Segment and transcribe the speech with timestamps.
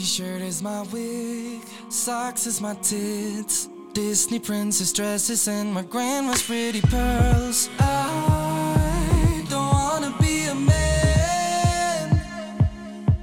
[0.00, 0.06] girl.
[0.06, 3.68] T shirt is my wig, socks is my tits.
[3.92, 7.68] Disney princess dresses and my grandma's pretty pearls.
[7.78, 12.20] I don't wanna be a man.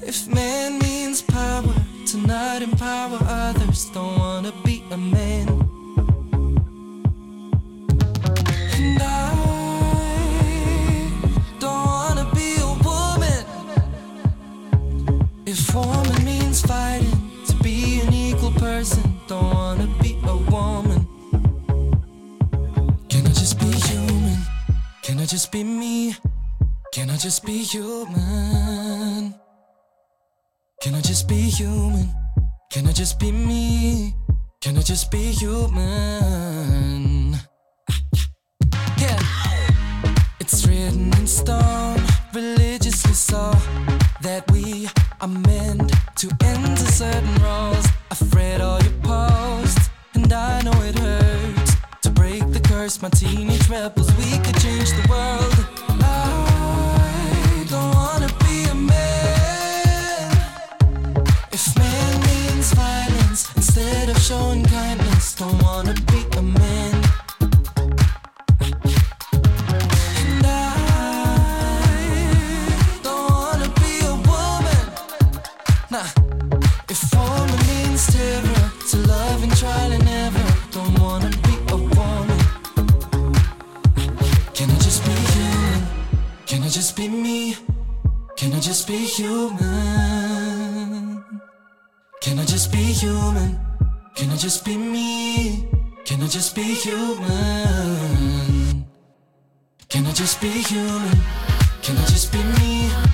[0.02, 1.74] If man means power,
[2.08, 5.67] to not empower others, don't wanna be a man.
[25.38, 26.16] Just be me?
[26.92, 29.36] Can I just be human?
[30.82, 32.10] Can I just be human?
[32.72, 34.16] Can I just be me?
[34.62, 35.78] Can I just be human?
[38.98, 39.20] Yeah.
[40.40, 42.02] It's written in stone,
[42.34, 43.52] religiously so,
[44.24, 44.90] that we
[45.22, 47.86] are meant to enter certain roles.
[48.10, 48.82] I've read all
[52.88, 53.02] break.
[53.02, 55.54] My teenage rebels, we could change the world.
[56.00, 60.32] I don't wanna be a man.
[61.52, 66.97] If man means violence instead of showing kindness, don't wanna be a man.
[93.00, 93.60] Human?
[94.16, 95.70] Can I just be me?
[96.06, 97.26] Can I just be human?
[99.90, 101.18] Can I just be human?
[101.84, 103.07] Can I just be me?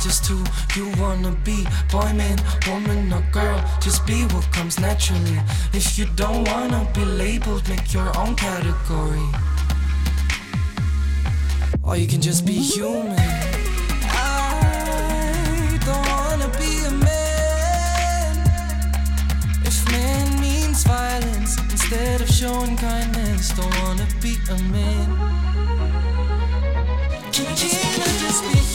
[0.00, 0.42] Just who
[0.76, 1.66] you wanna be.
[1.92, 5.38] Boy, man, woman, or girl, just be what comes naturally.
[5.72, 9.28] If you don't wanna be labeled, make your own category.
[11.82, 13.18] Or you can just be human.
[14.12, 18.36] I don't wanna be a man.
[19.64, 25.40] If man means violence instead of showing kindness, don't wanna be a man.
[27.32, 28.69] Can I just, be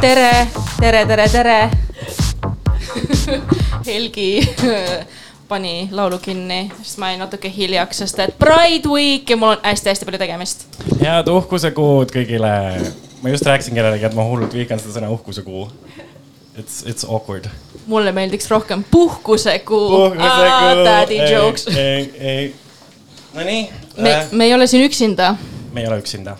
[0.00, 0.48] tere,
[0.80, 1.70] tere, tere, tere.
[3.86, 4.40] Helgi
[5.48, 9.60] pani laulu kinni, sest ma jäin natuke hiljaks, sest et Pride Week ja mul on
[9.66, 10.64] hästi-hästi palju tegemist.
[11.02, 12.54] head uhkusekuud kõigile.
[13.20, 15.68] ma just rääkisin kellelegi, et ma hullult vihkan seda sõna uhkusekuu.
[16.56, 17.50] It's, it's awkward.
[17.86, 20.14] mulle meeldiks rohkem puhkusekuu.
[20.84, 21.68] Daddy jokes.
[21.76, 22.54] ei, ei.
[23.34, 25.34] Nonii me äh,, me ei ole siin üksinda.
[25.72, 26.36] me ei ole üksinda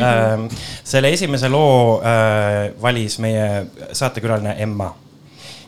[0.00, 0.48] ähm,.
[0.84, 4.94] selle esimese loo äh, valis meie saatekülaline Emma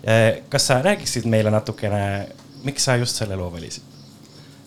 [0.07, 0.43] äh,.
[0.49, 2.29] kas sa räägiksid meile natukene,
[2.65, 3.83] miks sa just selle loo valisid?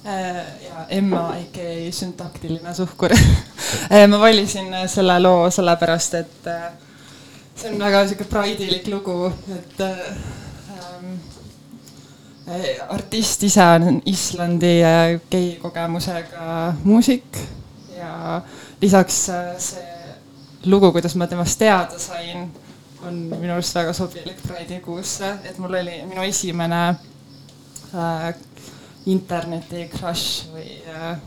[0.06, 3.14] Äh, ja Emma, AKA süntaktiline suhkur.
[4.10, 6.72] ma valisin äh, selle loo sellepärast, et äh,
[7.56, 9.90] see on väga sihuke praidilik lugu, et äh,
[10.74, 11.20] ähm,
[12.48, 17.38] äh, artist ise on Islandi äh, gei kogemusega muusik
[17.98, 18.42] ja
[18.82, 19.92] lisaks äh, see
[20.66, 22.52] lugu, kuidas ma temast teada sain,
[23.08, 26.82] on minu arust väga sobilik praidikuusse, et mul oli minu esimene
[27.96, 28.28] äh,
[29.10, 31.18] interneti crush või äh,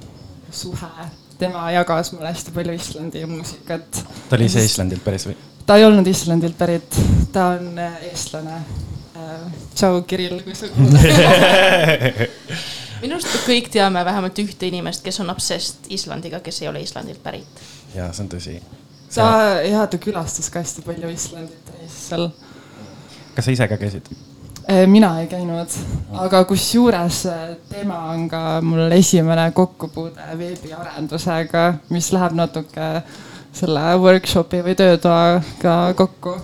[0.50, 1.10] suhe.
[1.38, 4.04] tema jagas mulle hästi palju Islandi muusikat.
[4.28, 5.34] ta oli ise Islandilt päris või?
[5.66, 7.00] ta ei olnud Islandilt pärit,
[7.32, 9.50] ta on äh, eestlane äh,.
[9.74, 12.24] tšau, Kirill, kui sa kuulad.
[13.04, 16.82] minu arust me kõik teame vähemalt ühte inimest, kes on obsessed Islandiga, kes ei ole
[16.84, 17.64] Islandilt pärit.
[17.94, 18.58] ja see on tõsi.
[19.14, 19.28] ta,
[19.64, 22.30] ja ta külastas ka hästi palju Islandit seal
[23.34, 24.08] kas sa ise ka käisid?
[24.88, 25.74] mina ei käinud,
[26.24, 32.88] aga kusjuures äh, tema on ka mul esimene kokkupuude veebiarendusega, mis läheb natuke
[33.54, 36.38] selle workshopi või töötoaga kokku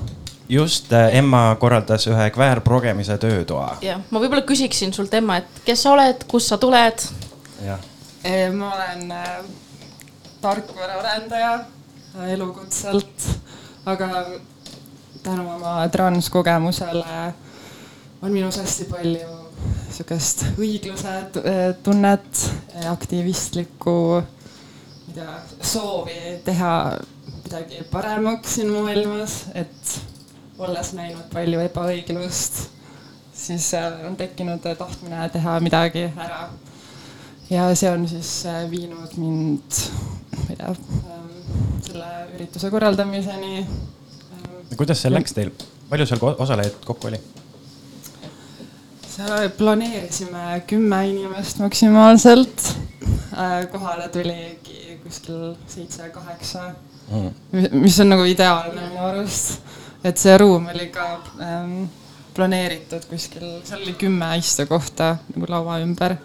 [0.51, 3.77] just äh, Emma korraldas ühe kväärprogemise töötoa.
[3.83, 7.05] jah, ma võib-olla küsiksin sult, Emma, et kes sa oled, kust sa tuled?
[7.65, 7.83] jah.
[8.57, 9.29] ma olen äh,
[10.43, 13.29] tarkvaraarendaja äh, elukutselt,
[13.87, 14.27] aga
[15.23, 17.21] tänu oma transkogemusele
[18.23, 19.39] on minus hästi palju
[19.91, 21.15] sihukest õigluse
[21.85, 22.45] tunnet,
[22.89, 25.35] aktivistlikku, ma ei tea,
[25.73, 26.75] soovi teha
[27.45, 30.01] midagi paremaks siin maailmas, et
[30.61, 32.61] olles näinud palju ebaõiglust,
[33.35, 36.49] siis äh, on tekkinud tahtmine teha midagi ära.
[37.51, 39.83] ja see on siis äh, viinud mind,
[40.37, 40.75] ma ei tea,
[41.89, 43.67] selle ürituse korraldamiseni.
[44.77, 45.53] kuidas see läks teil,
[45.91, 47.23] palju seal osalejaid kokku oli?
[49.57, 52.63] planeerisime kümme inimest maksimaalselt.
[53.37, 56.63] Äh, kohale tuligi kuskil seitse-kaheksa
[57.11, 57.31] mm.,
[57.73, 59.61] mis on nagu ideaalne minu arust.
[60.05, 61.07] Et see ruum oli ka
[61.45, 61.85] ähm,
[62.35, 66.17] planeeritud kuskil, seal oli kümme istekohta nagu laua ümber.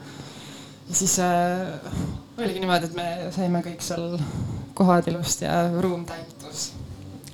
[0.90, 1.92] ja siis äh,
[2.38, 4.18] oligi niimoodi, et me saime kõik seal
[4.78, 6.70] kohad ilusti ja ruum täitus.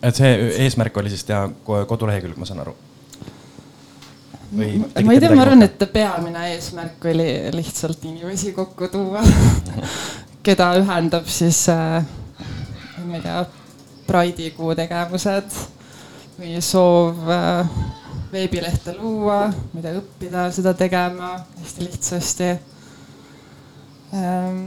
[0.02, 0.32] et see
[0.66, 2.74] eesmärk oli siis teha kodulehekülg, ma saan aru
[4.56, 4.80] või?
[4.82, 9.22] ma ei tea, ma arvan, et peamine eesmärk oli lihtsalt inimesi kokku tuua
[10.46, 12.02] keda ühendab siis äh,,
[13.06, 13.46] ma ei tea,
[14.08, 15.62] Pride'i kuu tegevused
[16.40, 17.74] või soov äh,
[18.32, 22.50] veebilehte luua, mida õppida seda tegema hästi lihtsasti
[24.16, 24.62] ähm,.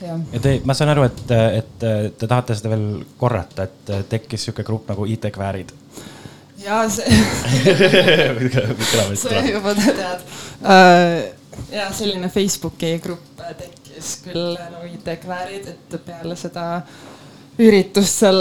[0.00, 1.22] ja, ja te, ma saan aru, et,
[1.60, 1.86] et
[2.18, 2.88] te tahate seda veel
[3.20, 5.70] korrata, et tekkis sihuke grupp nagu IT-kväärid
[6.64, 7.04] ja see
[9.22, 10.20] see juba tead
[10.62, 10.68] uh,.
[11.72, 16.82] ja selline Facebooki grupp tekkis küll nagu IT-kväärid, et peale seda
[17.60, 18.40] üritust seal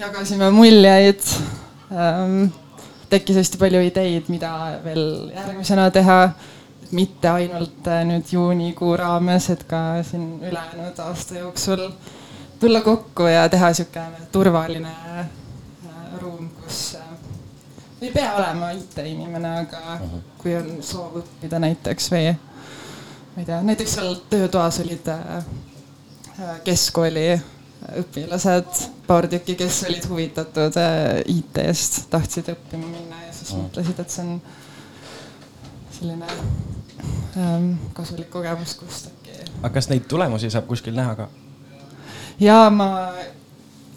[0.00, 1.20] jagasime muljeid
[1.90, 2.50] um,.
[3.10, 4.52] tekkis hästi palju ideid, mida
[4.84, 6.18] veel järgmisena teha
[6.94, 11.88] mitte ainult äh, nüüd juunikuu raames, et ka siin ülejäänud aasta jooksul
[12.60, 14.02] tulla kokku ja teha sihuke
[14.32, 15.26] turvaline äh,
[16.22, 16.96] ruum, kus
[18.02, 19.98] ei pea olema IT-inimene, aga
[20.38, 25.40] kui on soov õppida näiteks või ma ei tea, näiteks seal töötoas olid äh,
[26.64, 27.26] keskkooli
[28.00, 33.64] õpilased, paar tükki, kes olid huvitatud äh, IT-st, tahtsid õppima minna ja siis -huh.
[33.64, 34.40] mõtlesid, et see on
[35.98, 36.26] selline
[37.36, 39.36] ähm, kasulik kogemus, kust äkki.
[39.62, 41.28] aga kas neid tulemusi saab kuskil näha ka?
[42.40, 42.90] ja ma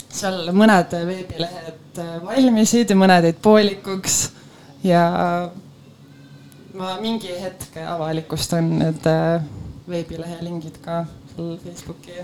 [0.10, 4.32] seal mõned veebilehed äh, valmisid ja mõned jäid poolikuks
[4.84, 5.04] ja
[6.74, 9.44] ma mingi hetk avalikustan need äh,
[9.90, 11.04] veebilehe lingid ka
[11.36, 12.16] seal Facebooki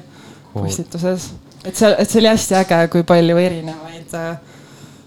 [0.54, 0.66] cool.
[0.66, 1.34] postituses.
[1.66, 4.38] Et seal, et see oli hästi äge, kui palju erinevaid äh,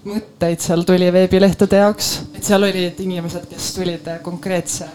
[0.08, 4.88] mõtteid seal tuli veebilehtede jaoks, et seal olid inimesed, kes tulid konkreetse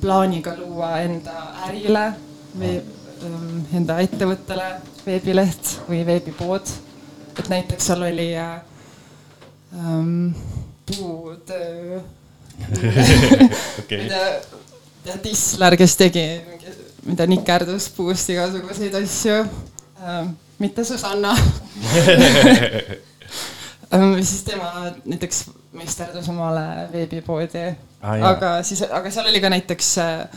[0.00, 1.36] plaaniga luua enda
[1.68, 2.04] ärile
[2.56, 4.68] või ähm, enda ettevõttele
[5.06, 6.74] veebileht või veebipood.
[7.38, 10.30] et näiteks seal oli ähm,
[10.86, 12.00] puutöö
[13.90, 14.20] mida,
[15.04, 16.24] ja Tisler, kes tegi,
[17.06, 19.42] mida nikerdus puust igasuguseid asju.
[20.58, 21.32] Mitte Susanna
[23.94, 27.64] ähm, siis tema näiteks meisterdus omale veebipoodi
[28.02, 28.28] ah,.
[28.30, 30.28] aga siis, aga seal oli ka näiteks äh,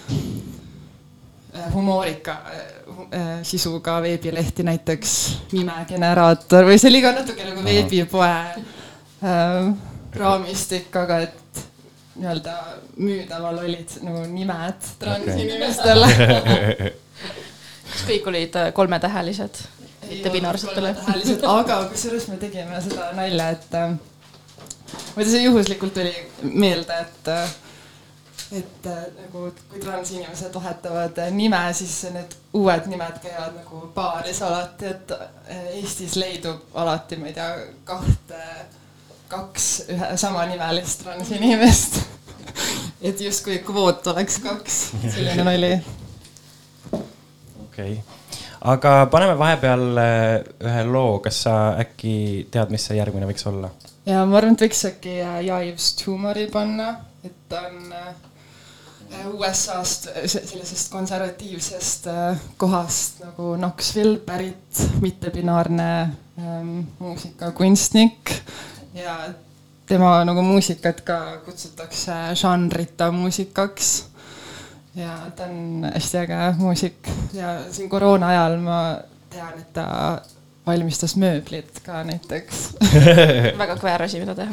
[1.74, 5.16] humoorika äh, sisuga veebilehti, näiteks
[5.52, 9.74] nimegeneraator või see oli ka natuke nagu veebipoe äh,
[10.20, 11.64] raamistik, aga et
[12.20, 12.56] nii-öelda
[13.00, 16.90] müüdaval olid nagu nimed transinimestele okay.
[18.08, 19.64] kõik olid äh, kolmetähelised,
[20.10, 20.94] mitte binaarsetele?
[21.48, 26.14] aga kusjuures me tegime seda nalja, et ma ei tea, see juhuslikult tuli
[26.44, 27.58] meelde, et äh,
[28.60, 34.90] et äh, nagu kui transinimesed vahetavad nime, siis need uued nimed käivad nagu paaris alati,
[34.90, 35.14] et
[35.78, 37.50] Eestis leidub alati, ma ei tea,
[37.86, 38.46] kahte,
[39.30, 42.02] kaks ühe samanimelist transinimest
[43.02, 45.74] et justkui kvoot oleks kaks, selline nali.
[47.80, 48.40] Okei okay.,
[48.76, 53.72] aga paneme vahepeal ühe loo, kas sa äkki tead, mis see järgmine võiks olla?
[54.06, 57.94] ja ma arvan, et võiks äkki Jives Tumori panna, et ta on
[59.10, 65.88] Äh, USA-st, sellisest konservatiivsest äh, kohast nagu Knoxville pärit mittebinaarne
[66.38, 68.30] ähm, muusikakunstnik
[68.94, 69.16] ja
[69.90, 74.09] tema nagu muusikat ka kutsutakse žanrita muusikaks.
[75.00, 78.80] Ja ta on hästi äge muusik ja siin koroona ajal ma
[79.30, 79.86] tean, et ta
[80.68, 82.64] valmistas mööblit ka näiteks
[83.64, 84.52] väga kväär asi, mida teha.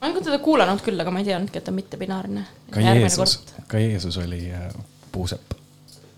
[0.00, 2.44] Ma olen teda kuulanud küll, aga ma ei teadnudki, et ta on mittebinaarne.
[2.72, 4.68] ka Jeesus, ka Jeesus oli äh,
[5.12, 5.52] puusepp.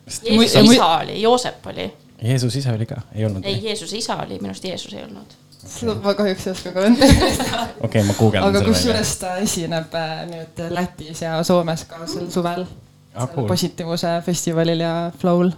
[0.07, 1.93] Jeesuse Mu- isa oli, Joosep oli.
[2.23, 3.45] Jeesus ise oli ka, ei olnud?
[3.45, 5.35] ei, Jeesuse isa oli, minu arust Jeesus ei olnud.
[5.67, 7.67] seda ma kahjuks ei oska kommenteerida.
[7.81, 8.79] okei, ma guugeldan aga selle välja.
[8.79, 12.67] kusjuures ta esineb äh, nüüd Lätis ja Soomes ka sel suvel
[13.15, 13.47] Ah, cool.
[13.49, 15.51] positiivsuse festivalil ja Flow'l.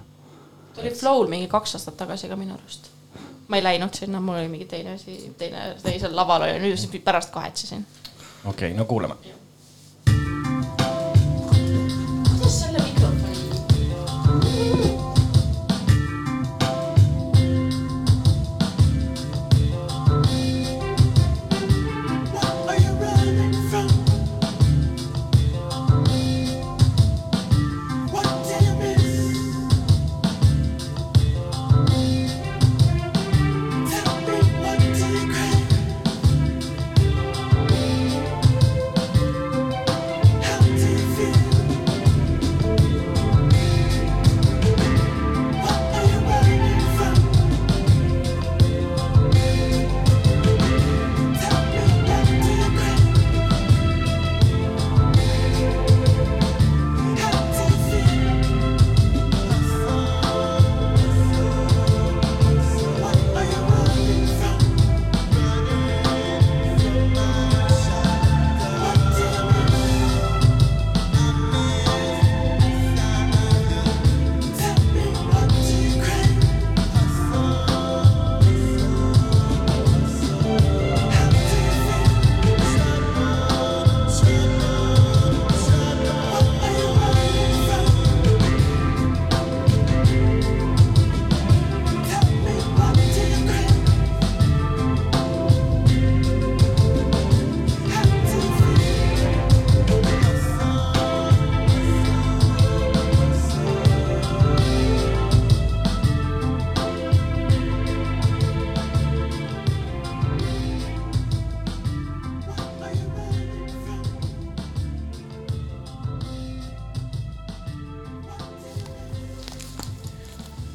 [0.75, 2.91] ta oli Flow'l mingi kaks aastat tagasi ka minu arust.
[3.49, 7.03] ma ei läinud sinna, mul oli mingi teine asi, teine, teisel laval oli, nüüd siis
[7.05, 7.87] pärast kahetsesin.
[8.45, 9.15] okei okay,, no kuulame.
[9.23, 9.44] kuidas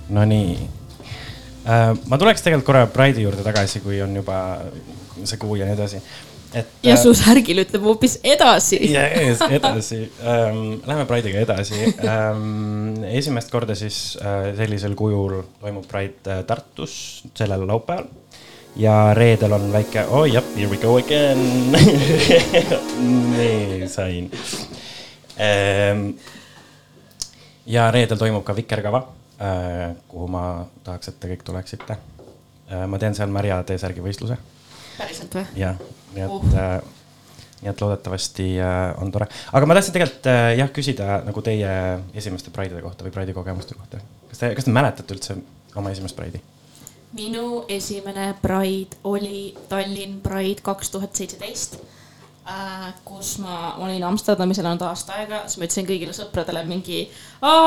[0.09, 0.55] Nonii
[1.65, 1.93] äh,.
[2.09, 4.39] ma tuleks tegelikult korra Pride'i juurde tagasi, kui on juba
[5.23, 6.01] see kuu ja nii edasi.
[6.53, 6.71] et.
[6.83, 8.79] ja su särgil ütleb hoopis edasi.
[8.89, 13.03] Yes, edasi ähm,, lähme Pride'iga edasi ähm,.
[13.11, 16.95] esimest korda siis äh, sellisel kujul toimub Pride äh, Tartus
[17.37, 18.09] sellel laupäeval.
[18.79, 21.71] ja reedel on väike, oh jah, here we go again.
[23.37, 24.31] nii sain
[25.37, 26.11] ähm,.
[27.65, 30.43] ja reedel toimub ka Vikerkava äh,, kuhu ma
[30.83, 32.85] tahaks, et te kõik tuleksite äh,.
[32.87, 34.35] ma teen seal märja T-särgi võistluse
[34.97, 35.45] päriselt või?
[35.59, 35.79] jah,
[36.15, 36.97] nii et uh.,
[37.59, 38.45] nii et loodetavasti
[39.03, 40.29] on tore, aga ma tahtsin tegelikult
[40.59, 41.71] jah küsida nagu teie
[42.15, 43.99] esimeste Pride'ide kohta või Pride'i kogemuste kohta.
[44.29, 45.35] kas te, kas te mäletate üldse
[45.75, 46.43] oma esimest Pride'i?
[47.15, 51.79] minu esimene Pride oli Tallinn Pride kaks tuhat seitseteist,
[53.05, 57.03] kus ma olin Amsterdamis elanud aasta aega, siis ma ütlesin kõigile sõpradele mingi,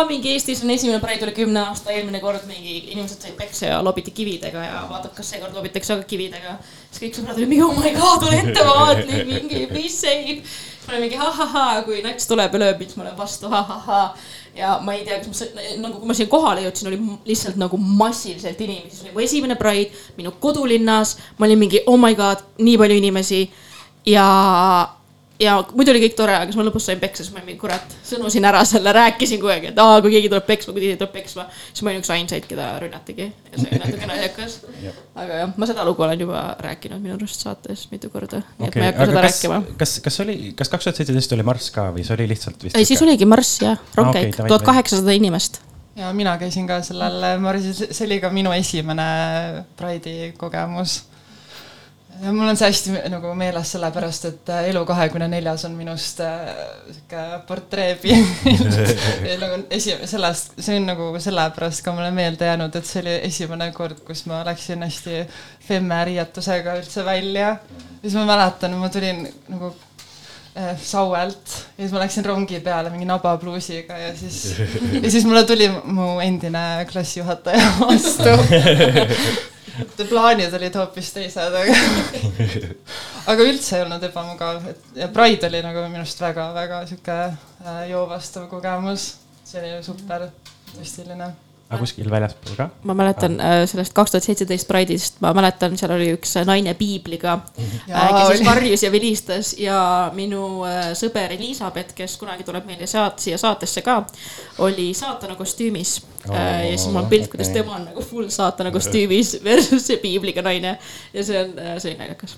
[0.08, 3.78] mingi Eestis on esimene Pride oli kümne aasta, eelmine kord mingi inimesed said peksa ja
[3.84, 6.58] lobiti kividega ja vaatad, kas seekord lobitakse ka kividega.
[6.90, 10.42] siis kõik sõbrad olid mingi oh my god, ole ettevaatlik, mingi be safe.
[10.42, 14.04] siis ma olin mingi ha-ha-ha, kui nats tuleb ja lööb siis ma olen vastu ha-ha-ha
[14.56, 17.58] ja ma ei tea, kas ma sa- nagu, kui ma siia kohale jõudsin, oli lihtsalt
[17.60, 21.16] nagu massiliselt inimesi, see oli mu esimene Pride minu kodulinnas.
[21.38, 23.46] ma olin mingi oh my god, nii palju inimesi
[24.06, 24.26] ja,
[25.42, 27.60] ja muidu oli kõik tore, aga siis ma lõpus sain peksa, siis ma olin mingi
[27.60, 31.00] kurat, sõnusin ära selle, rääkisin kogu aeg, et aa, kui keegi tuleb peksma, kui keegi
[31.00, 31.46] tuleb peksma.
[31.70, 34.58] siis ma olin üks ainsaid, keda rünnatigi ja see oli natuke naljakas.
[35.14, 38.78] aga jah, ma seda lugu olen juba rääkinud minu arust saates mitu korda, nii et
[38.78, 41.74] ma ei hakka seda kas rääkima., kas, kas oli, kas kaks tuhat seitseteist oli Marss
[41.74, 42.78] ka või see oli lihtsalt vist?
[42.78, 45.62] ei, siis oligi marss ja Aa, okei, rongkäik, davai, tuhat kaheksasada inimest
[45.96, 49.06] ja mina käisin ka sellel Marisis, see oli ka minu esimene
[49.76, 51.02] Pride'i kogemus.
[52.20, 56.20] Ja mul on see hästi nagu meeles sellepärast, et äh, Elu kahekümne neljas on minust
[56.24, 56.50] äh,
[56.88, 58.44] sihuke portreepilt.
[59.42, 63.70] nagu esimene, sellest, see on nagu sellepärast ka mulle meelde jäänud, et see oli esimene
[63.76, 65.22] kord, kus ma läksin hästi
[65.66, 67.56] femme riietusega üldse välja.
[68.02, 69.72] siis ma mäletan, ma tulin nagu
[70.56, 74.44] äh, Sauelt ja siis ma läksin rongi peale mingi nabapluusiga ja siis,
[75.04, 78.36] ja siis mulle tuli mu endine klassijuhataja vastu.
[80.08, 81.76] plaanid olid hoopis teised, aga,
[83.32, 87.80] aga üldse ei olnud ebamugav, et ja Pride oli nagu minu arust väga-väga sihuke äh,
[87.90, 89.14] joovastav kogemus.
[89.44, 90.28] see oli super
[90.82, 91.32] stiiline.
[91.72, 92.66] Aga kuskil väljaspool ka?
[92.88, 97.38] ma mäletan äh, sellest kaks tuhat seitseteist Pride'ist, ma mäletan, seal oli üks naine piibliga,
[97.88, 99.78] Jaa, kes siis karjus ja vilistas ja
[100.16, 104.02] minu äh, sõber Elizabeth, kes kunagi tuleb meile saat-, siia saatesse ka,
[104.66, 105.96] oli saatana kostüümis
[106.28, 106.36] oh,.
[106.36, 107.62] ja siis mul on pilt, kuidas okei.
[107.62, 110.76] tema on nagu full saatana kostüümis versus see piibliga naine
[111.14, 112.36] ja see on, see oli naljakas.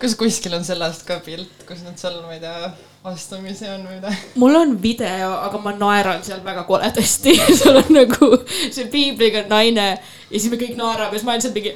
[0.00, 2.72] kas kuskil on sellest ka pilt, kus nad seal, ma ei tea,
[3.08, 4.30] vastamisi on või midagi?
[4.42, 9.88] mul on video, aga ma naeran seal väga koledasti, seal on nagu see piibliga naine
[9.90, 11.74] ja siis me kõik naerame ja siis ma olen seal mingi,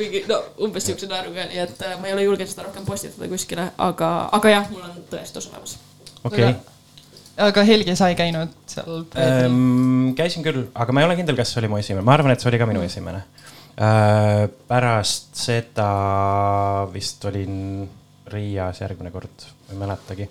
[0.00, 3.30] mingi no umbes siukse naeruga, nii et äh, ma ei ole julgenud seda rohkem postitada
[3.30, 5.76] kuskile, aga, aga jah, mul on tõestus olemas.
[6.28, 6.54] okei.
[7.48, 9.04] aga Helgi, sa ei käinud seal?
[9.20, 12.34] Ehm, käisin küll, aga ma ei ole kindel, kas see oli mu esimene, ma arvan,
[12.34, 13.24] et see oli ka minu esimene.
[14.68, 15.92] pärast seda
[16.92, 17.86] vist olin
[18.28, 20.28] Riias järgmine kord, ma ei mäletagi.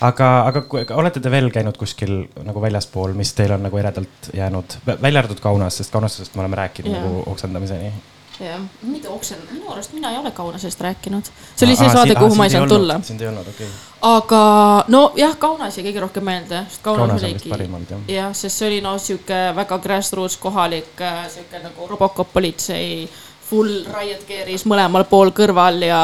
[0.00, 4.80] aga, aga olete te veel käinud kuskil nagu väljaspool, mis teil on nagu eredalt jäänud,
[4.86, 7.02] välja arvatud Kaunas, sest Kaunasest me oleme rääkinud Jaa.
[7.02, 7.92] nagu oksendamiseni.
[8.40, 11.28] jah, mitte oksen, minu arust mina ei ole Kaunasest rääkinud.
[11.56, 13.00] see oli see saade, kuhu ma ei saanud tulla.
[13.02, 13.76] sind ei olnud, okei okay..
[14.00, 14.40] aga
[14.88, 18.08] nojah, Kaunas jäi kõige rohkem meelde, sest Kaunas, Kaunas oligi parim olnud jah.
[18.16, 23.06] jah, sest see oli noh, sihuke väga grassroots kohalik äh, sihuke nagu Robocop politsei
[23.44, 26.02] full riot gear'is mõlemal pool kõrval ja,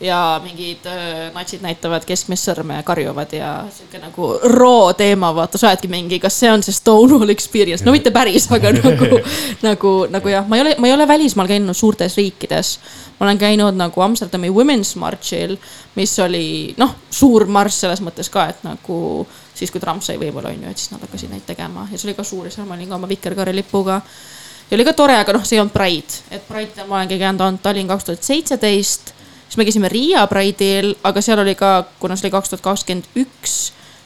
[0.00, 5.58] ja mingid äh, natsid näitavad keskmist sõrme ja karjuvad ja sihuke nagu raw teema, vaata,
[5.58, 9.18] sa oledki mingi, kas see on see Stonewall experience, no mitte päris, aga nagu,
[9.64, 12.78] nagu, nagu jah, ma ei ole, ma ei ole välismaal käinud suurtes riikides.
[13.18, 15.56] ma olen käinud nagu Amsterdami Women's Marchil,
[15.98, 19.26] mis oli noh, suur marss selles mõttes ka, et nagu
[19.58, 22.10] siis, kui Trump sai võimule, on ju, et siis nad hakkasid neid tegema ja see
[22.10, 24.00] oli ka suur ja seal ma olin ka oma vikerkaarelipuga.
[24.70, 27.42] ja oli ka tore, aga noh, see ei olnud Pride, et Pride ma olengi käinud
[27.42, 29.17] ainult Tallinn kaks tuhat seitseteist.
[29.48, 33.08] Siis me käisime Riia Pride'il, aga seal oli ka, kuna see oli kaks tuhat kakskümmend
[33.24, 33.56] üks,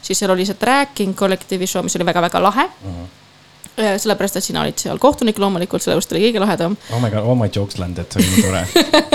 [0.02, 2.68] siis seal oli see Tracking kollektiivi show, mis oli väga-väga lahe.
[2.84, 3.02] Mhm.
[3.02, 3.98] -huh.
[3.98, 7.34] sellepärast, et sina olid seal kohtunik loomulikult, sellepärast oli kõige lahedam oh my god, all
[7.34, 8.66] my jokes landed, see oli nii tore.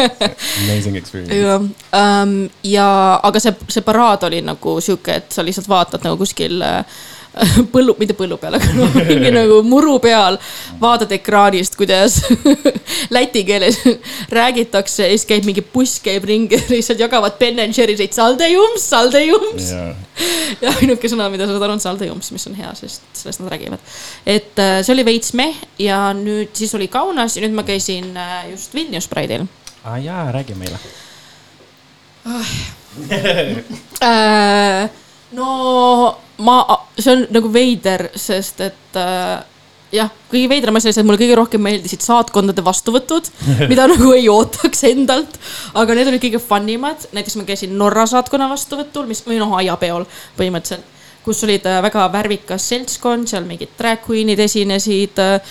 [0.63, 1.35] Amazing experience.
[1.35, 1.55] ja
[1.93, 6.61] ähm,, ja aga see, see paraad oli nagu sihuke, et sa lihtsalt vaatad nagu kuskil
[6.61, 6.85] äh,
[7.73, 10.39] põllu, mitte põllu peal, aga noh, mingi nagu muru peal.
[10.82, 12.19] vaatad ekraanist, kuidas
[13.15, 13.80] läti keeles
[14.34, 18.89] räägitakse ja siis käib mingi buss käib ringi ja lihtsalt jagavad Ben and Jerry'seid, saldejumps,
[18.93, 19.71] saldejumps.
[19.73, 19.93] jaa,
[20.63, 23.54] ja ainuke sõna, mida sa saad aru, on saldejumps, mis on hea, sest sellest nad
[23.54, 23.93] räägivad.
[24.26, 28.13] et äh, see oli veits meh ja nüüd siis oli Kaunas ja nüüd ma käisin
[28.17, 29.47] äh, just Vilnius Pride'il
[29.88, 30.80] aa ah, jaa, räägi meile.
[34.02, 34.89] äh,.
[35.35, 36.57] No ma,
[36.97, 39.43] see on nagu veider, sest et äh,
[39.95, 43.29] jah, kõige veidram asi oli see, et mulle kõige rohkem meeldisid saatkondade vastuvõtud,
[43.71, 45.39] mida nagu ei ootaks endalt.
[45.77, 49.55] aga need olid kõige fun imad, näiteks ma käisin Norra saatkonna vastuvõtul, mis või noh,
[49.59, 50.07] aiapeol
[50.39, 50.95] põhimõtteliselt,
[51.27, 55.41] kus olid äh, väga värvikas seltskond, seal mingid drag queen'id esinesid äh,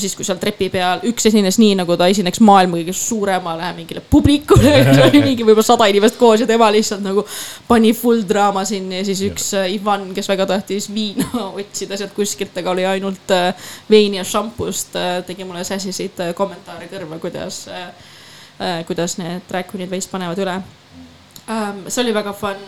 [0.00, 4.00] siis kui seal trepi peal üks esines nii, nagu ta esineks maailma kõige suuremale mingile
[4.10, 4.72] publikule,
[5.06, 7.26] oli mingi võib-olla sada inimest koos ja tema lihtsalt nagu
[7.68, 11.28] pani full draama sinna ja siis üks äh, Ivan, kes väga tahtis viina
[11.60, 14.96] otsida sealt kuskilt, aga oli ainult äh, veini ja šampust,
[15.28, 17.66] tegi mulle sässisid äh, kommentaare kõrva, kuidas,
[18.86, 20.54] kuidas need drag queen'id veits panevad üle.
[21.88, 22.60] see oli väga fun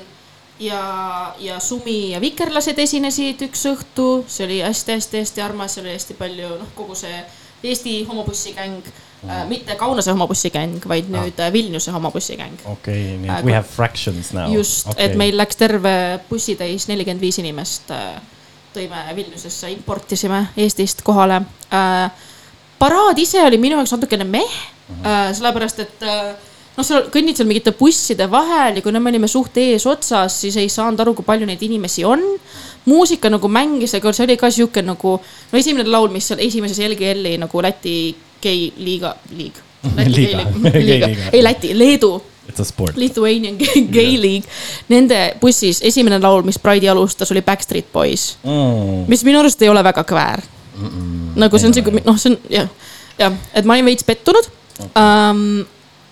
[0.59, 6.17] ja, ja Sumi ja Vikerlased esinesid üks õhtu, see oli hästi-hästi-hästi armas, seal oli hästi
[6.19, 7.25] palju, noh, kogu see
[7.65, 8.83] Eesti homobussikäng
[9.29, 12.61] äh,, mitte Kaunase homobussikäng, vaid nüüd äh, Vilniuse homobussikäng.
[12.69, 14.53] okei, nii et we have fractions now.
[14.53, 15.95] just okay., et meil läks terve
[16.29, 18.21] bussitäis nelikümmend viis inimest äh,
[18.77, 22.11] tõime Vilniusesse, importisime Eestist kohale äh,.
[22.79, 24.59] paraad ise oli minu jaoks natukene meh
[25.01, 26.35] äh,, sellepärast et äh,
[26.77, 30.69] noh, sa kõnnid seal mingite busside vahel ja kuna me olime suht eesotsas, siis ei
[30.73, 32.23] saanud aru, kui palju neid inimesi on.
[32.85, 35.15] muusika nagu mängis, aga see oli ka sihuke nagu,
[35.53, 39.57] no esimene laul, mis seal esimeses LGL-i nagu Läti gei liiga, liig.
[40.17, 40.45] Liiga.
[40.73, 41.09] Gei liiga.
[41.33, 42.13] ei Läti, Leedu
[42.49, 42.97] It's a sport.
[43.01, 44.45] Lithuanian Gay, Gay League.
[44.93, 49.07] Nende bussis esimene laul, mis Pride'i alustas, oli Backstreet Boys, Mm.
[49.09, 50.43] mis minu arust ei ole väga kväär.
[51.37, 52.69] nagu see on siuke, noh, see on jah,
[53.19, 54.45] jah, et ma olin veits pettunud
[54.83, 54.91] okay..
[54.99, 55.65] Um,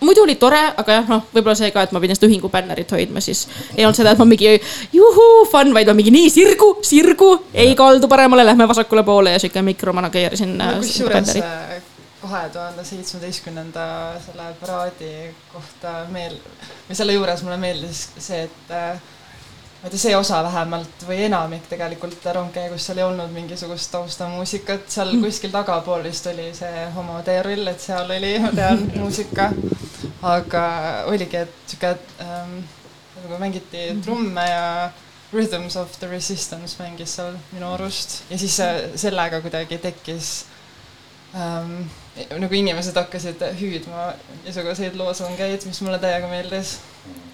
[0.03, 2.91] muidu oli tore, aga jah, noh, võib-olla see ka, et ma pidin seda ühingu bännerit
[2.93, 4.57] hoidma, siis ei olnud seda, et ma mingi
[4.93, 9.41] juhuu, fun, vaid ma mingi nii sirgu, sirgu, ei kaldu paremale, lähme vasakule poole ja
[9.43, 11.89] siuke mikromanageerisin no kusjuures bännerit.
[12.23, 13.87] kahe tuhande seitsmeteistkümnenda
[14.27, 15.11] selle paraadi
[15.53, 16.39] kohta meel-,
[16.89, 18.71] või selle juures mulle meeldis see, et
[19.83, 24.87] ma ei tea, see osa vähemalt või enamik tegelikult rongkäigus seal ei olnud mingisugust taustamuusikat,
[24.89, 25.25] seal Mm.
[25.25, 29.51] kuskil tagapool vist oli see homoteeril, et seal oli, ma tean, muusika.
[30.23, 30.67] Aga
[31.11, 32.61] oligi, et sihuke ähm,
[33.23, 34.67] nagu mängiti trumme ja
[35.33, 38.59] Rhythms of the Resistance mängis seal minu arust ja siis
[39.01, 40.45] sellega kuidagi tekkis
[41.35, 41.87] ähm,
[42.41, 46.77] nagu inimesed hakkasid hüüdma igasuguseid loosungeid, mis mulle täiega meeldis.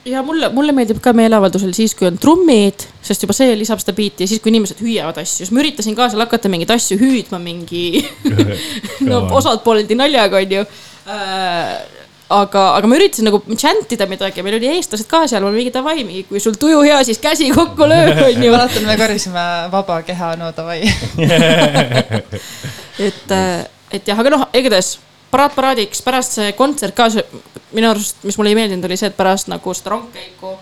[0.07, 3.97] ja mulle, mulle meeldib ka meeleavaldusel siis, kui on trummid, sest juba see lisab seda
[3.99, 7.01] biiti ja siis, kui inimesed hüüavad asju, siis ma üritasin ka seal hakata mingeid asju
[7.03, 8.05] hüüdma mingi
[9.11, 11.98] no osad pooleldi naljaga, onju äh,.
[12.29, 16.03] aga, aga ma üritasin nagu chantida midagi, meil oli eestlased ka seal, mul mingi davai,
[16.05, 18.53] mingi kui sul tuju hea, siis käsi kokku löö, onju.
[18.53, 20.83] mäletan, me karjusime vaba keha, no davai.
[23.09, 23.37] et,
[23.93, 24.99] et jah, aga noh, igatahes
[25.33, 27.11] paraad paraadiks, pärast see kontsert ka,
[27.77, 30.57] minu arust, mis mulle ei meeldinud, oli see, et pärast nagu seda rongkäiku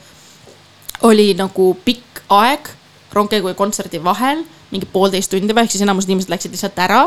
[1.06, 2.70] oli nagu pikk aeg
[3.12, 7.02] rongkäigu ja kontserdi vahel, mingi poolteist tundi või ehk siis enamus inimesed läksid lihtsalt ära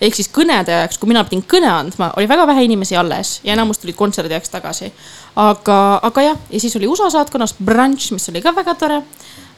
[0.00, 3.54] ehk siis kõnede ajaks, kui mina pidin kõne andma, oli väga vähe inimesi alles ja
[3.54, 4.90] enamus tulid kontserdi ajaks tagasi.
[5.36, 9.00] aga, aga jah, ja siis oli USA saatkonnas brunch, mis oli ka väga tore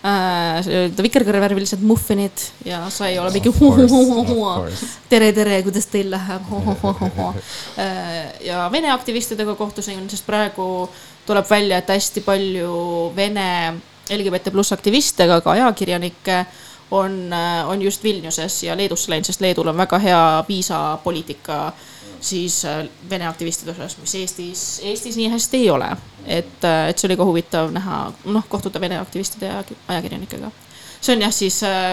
[0.05, 0.93] äh,.
[1.03, 3.53] vikerkaarevärvilised muffinid ja sai olla mingi
[5.11, 6.55] tere, tere, kuidas teil läheb?
[8.49, 10.89] ja Vene aktivistidega kohtusin, sest praegu
[11.27, 13.75] tuleb välja, et hästi palju Vene
[14.11, 16.45] LGBT pluss aktiviste, aga ka ajakirjanikke
[16.91, 17.31] on,
[17.67, 21.73] on just Vilniuses ja Leedusse läinud, sest Leedul on väga hea viisapoliitika
[22.21, 25.97] siis äh, Vene aktivistide osas, mis Eestis, Eestis nii hästi ei ole.
[26.27, 30.51] et, et see oli ka huvitav näha, noh, kohtuda Vene aktivistide ja ajakirjanikega.
[31.01, 31.93] see on jah, siis äh,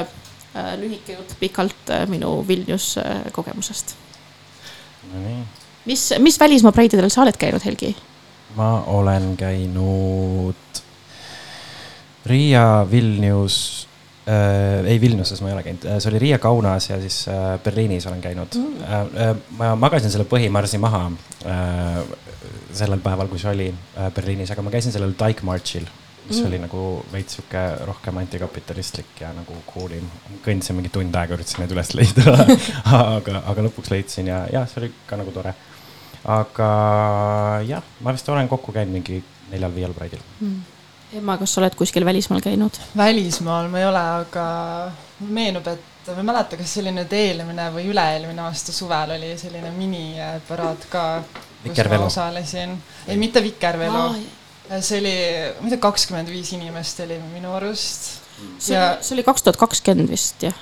[0.56, 3.96] äh, lühike jutt pikalt äh, minu Vilnius äh, kogemusest.
[5.14, 5.44] Nonii,
[5.86, 7.96] mis, mis välismaa praididel sa oled käinud, Helgi?
[8.56, 10.56] ma olen käinud
[12.26, 13.88] Riia, Vilnius
[14.28, 18.08] äh,, ei Vilniuses ma ei ole käinud, see oli Riia, Kaunas ja siis äh, Berliinis
[18.10, 18.84] olen käinud mm..
[18.84, 21.06] Äh, äh, ma magasin selle põhimarsi maha
[21.48, 22.00] äh,
[22.74, 25.90] sellel päeval, kui see oli äh, Berliinis, aga ma käisin sellel Dyke Marchil
[26.28, 26.48] mis mm.
[26.48, 26.82] oli nagu
[27.12, 30.08] veits sihuke rohkem antikapitalistlik ja nagu cool im.
[30.46, 32.36] kõndisin mingi tund aega, üritasin neid üles leida
[33.18, 35.56] aga, aga lõpuks leidsin ja, ja see oli ka nagu tore.
[36.24, 36.70] aga
[37.68, 39.20] jah, ma vist olen kokku käinud mingi
[39.52, 40.24] neljal-viiel praidil.
[41.14, 42.78] Emma, kas sa oled kuskil välismaal käinud?
[42.98, 44.46] välismaal ma ei ole, aga
[45.30, 49.34] meenub, et ma ei mäleta, kas see oli nüüd eelmine või üle-eelmine aasta suvel oli
[49.40, 51.04] selline miniparaad ka,
[51.64, 52.76] kus ma osalesin.
[53.08, 54.10] ei, mitte Vikervelo.
[54.80, 55.16] see oli,
[55.60, 58.10] ma ei tea, kakskümmend viis inimest oli minu arust.
[58.58, 60.58] see ja, see oli kaks tuhat kakskümmend vist jah.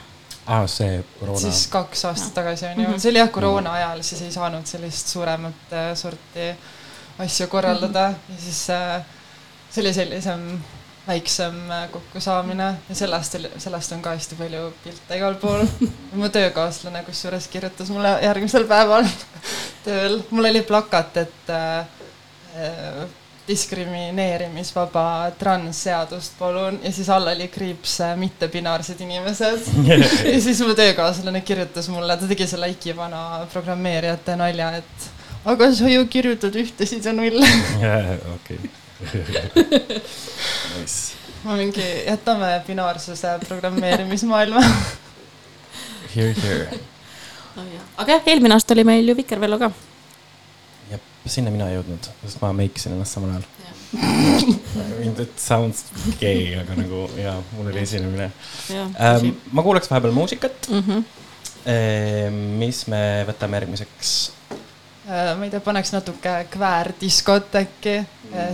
[0.46, 1.40] aa, see koroona.
[1.46, 4.68] siis kaks aastat tagasi on ju Mhm., see oli jah koroona ajal, siis ei saanud
[4.68, 6.52] sellist suuremat äh, sorti
[7.22, 9.02] asju korraldada ja siis äh,
[9.72, 10.46] see oli sellisem
[11.08, 15.66] väiksem äh, kokkusaamine ja sellest sellest on ka hästi palju pilte igal pool.
[16.20, 19.08] mu töökaaslane kusjuures kirjutas mulle järgmisel päeval
[19.86, 21.80] tööl, mul oli plakat, et äh,
[22.60, 23.02] äh,
[23.48, 29.72] diskrimineerimisvaba transseadust palun ja siis all oli kriips äh, mittepinaarsed inimesed.
[30.34, 35.10] ja siis mu töökaaslane kirjutas mulle, ta tegi selle Ike vana programmeerijate nalja, et
[35.46, 37.50] aga sa ju kirjutad ühtesid ja nulle.
[38.36, 38.62] okei.
[40.78, 41.14] Nice.
[41.44, 44.62] ma mingi, jätame binaarsuse programmeerimismaailma.
[46.16, 46.80] Here, here.
[47.98, 49.72] aga jah, eelmine aasta oli meil ju Vikervello ka.
[50.92, 53.48] jah, sinna mina ei jõudnud, sest ma meikisin ennast samal ajal.
[53.92, 55.86] I mean that sounds
[56.20, 58.30] gay, aga nagu jaa, mul oli esinemine
[58.72, 59.34] ähm,.
[59.52, 60.70] ma kuulaks vahepeal muusikat.
[60.72, 61.04] Mhm.
[62.62, 64.14] mis me võtame järgmiseks?
[65.12, 67.98] Äh, ma ei tea, paneks natuke kväärdiskot äkki.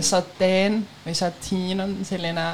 [0.02, 2.46] Sateen või Satiin on selline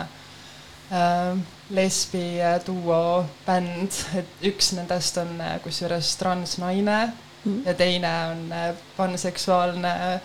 [0.92, 1.38] äh,
[1.72, 6.98] lesbi äh, duo bänd, et üks nendest on äh, kusjuures transnaine
[7.44, 7.62] Mhm.
[7.66, 10.20] ja teine on äh, panseksuaalne äh,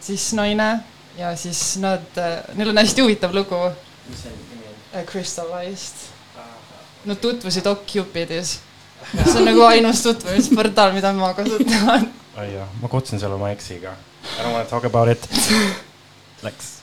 [0.00, 0.80] siis naine
[1.18, 2.16] ja siis nad,
[2.54, 3.58] neil on hästi huvitav lugu
[4.94, 6.08] äh, Crystallized.
[7.04, 8.60] Nad tutvusid Occupidis.
[9.24, 12.08] see on nagu ainus tutvumisportaal, mida ma kasutan.
[12.36, 13.96] ai jah, ma kohtusin seal oma eksiga.
[14.38, 15.28] I don't wanna talk about it.
[16.46, 16.81] Läks.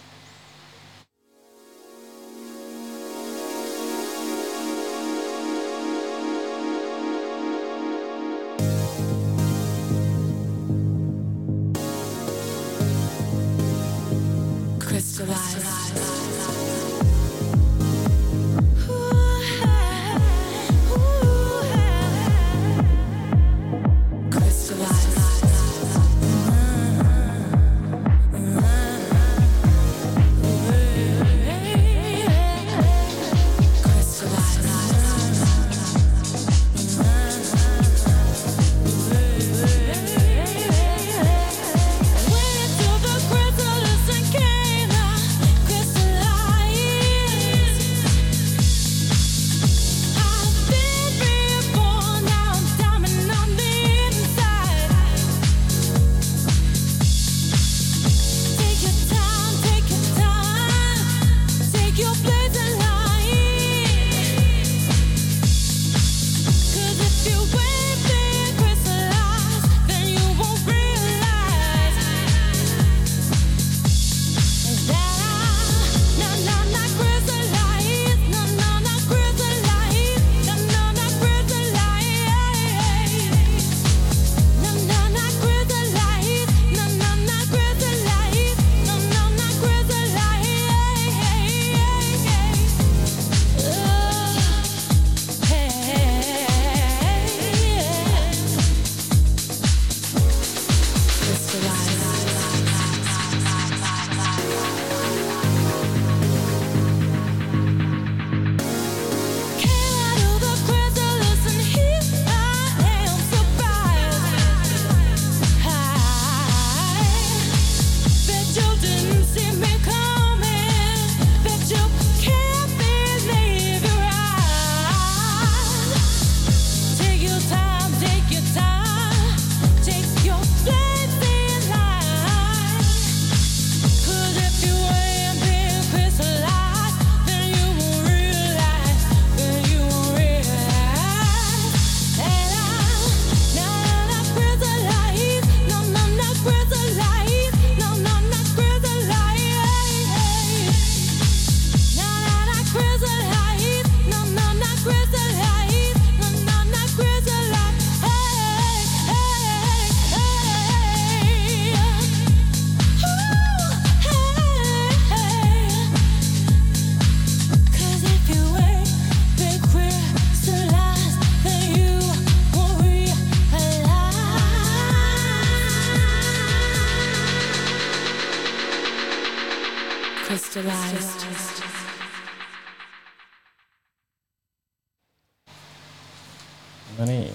[186.99, 187.25] Nonii,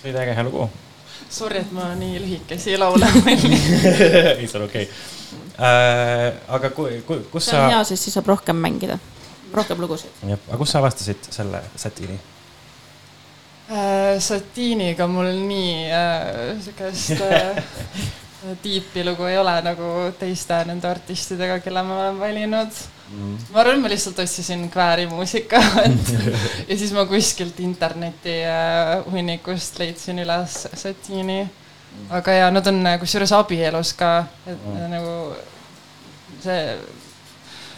[0.00, 0.68] see oli täiega hea lugu.
[1.30, 3.54] Sorry, et ma nii lühikesi laule mängin.
[3.54, 4.88] ei, see on okei.
[5.58, 8.98] aga ku, ku, kus see on sa hea,, sest siis saab rohkem mängida,
[9.54, 10.22] rohkem lugusid.
[10.26, 12.18] jah, aga kus sa avastasid selle satiini?
[13.64, 17.62] Äh, Satiiniga mul nii äh, sihukest äh,
[18.62, 22.82] tiipi lugu ei ole nagu teiste nende artistidega, kelle ma olen valinud.
[23.52, 26.12] Ma arvan, ma lihtsalt otsisin kväärimuusika, et
[26.68, 31.44] ja siis ma kuskilt interneti äh, hunnikust leidsin üles Satiini.
[32.10, 34.72] aga ja nad on äh, kusjuures abielus ka, et Mm.
[34.76, 34.90] mm.
[34.90, 35.36] nagu
[36.42, 36.78] see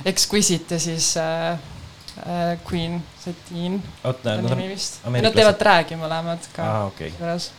[0.04, 3.02] Exquisite ja siis äh, äh, Queen
[5.04, 7.12] on nad teevad träägi mõlemad ka aa, okei.
[7.20, 7.50] juures.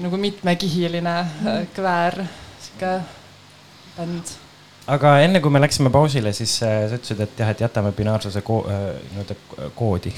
[0.00, 2.22] nagu mitmekihiline äh, kväär,
[2.60, 2.94] sihuke
[3.96, 4.34] bänd.
[4.86, 8.42] Aga enne kui me läksime pausile, siis äh, sa ütlesid, et jah, et jätame binaarsuse
[8.46, 9.36] ko-, nii-öelda
[9.78, 10.14] koodi.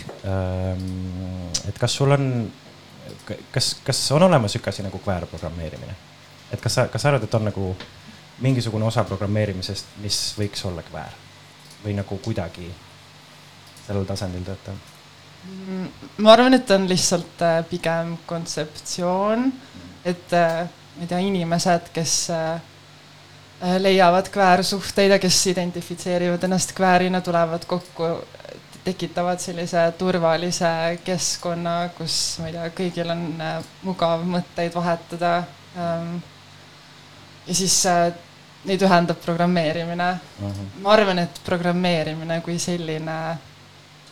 [1.69, 2.31] et kas sul on,
[3.53, 5.97] kas, kas on olemas sihuke asi nagu kväärprogrammeerimine?
[6.53, 7.75] et kas sa, kas sa arvad, et on nagu
[8.45, 11.15] mingisugune osa programmeerimisest, mis võiks olla kväär
[11.85, 12.69] või nagu kuidagi
[13.85, 14.79] sellel tasandil töötav?
[15.45, 15.89] Mm,
[16.25, 19.51] ma arvan, et on lihtsalt äh, pigem kontseptsioon,
[20.05, 20.65] et äh,
[20.97, 22.74] ma ei tea, inimesed, kes äh, äh,
[23.79, 28.09] leiavad kväärsuhteid ja kes identifitseerivad ennast kväärina, tulevad kokku,
[28.85, 35.35] tekitavad sellise turvalise keskkonna, kus ma ei tea, kõigil on äh, mugav mõtteid vahetada
[35.79, 36.17] ähm,.
[37.47, 38.13] ja siis äh,
[38.65, 40.09] neid ühendab programmeerimine
[40.83, 43.17] ma arvan, et programmeerimine kui selline,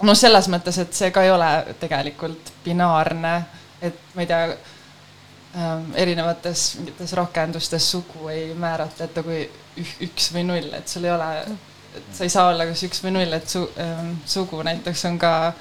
[0.03, 1.51] no selles mõttes, et see ka ei ole
[1.81, 3.35] tegelikult binaarne,
[3.83, 4.57] et ma ei tea
[5.95, 9.43] erinevates mingites rakendustes sugu ei määratleta kui
[9.79, 11.29] ü- üks või null, et sul ei ole,
[11.97, 15.19] et sa ei saa olla kas üks või null, et su- ähm,, sugu näiteks on
[15.21, 15.53] ka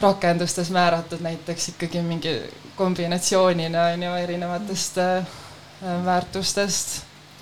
[0.00, 2.34] rakendustes määratud näiteks ikkagi mingi
[2.76, 5.26] kombinatsioonina on ju erinevatest äh,
[6.04, 6.96] väärtustest,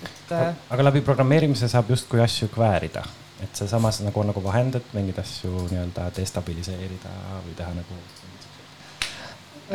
[0.05, 3.01] et äh, aga läbi programmeerimise saab justkui asju kväärida,
[3.43, 7.97] et see samas nagu on nagu vahend, et mingeid asju nii-öelda destabiliseerida või teha nagu.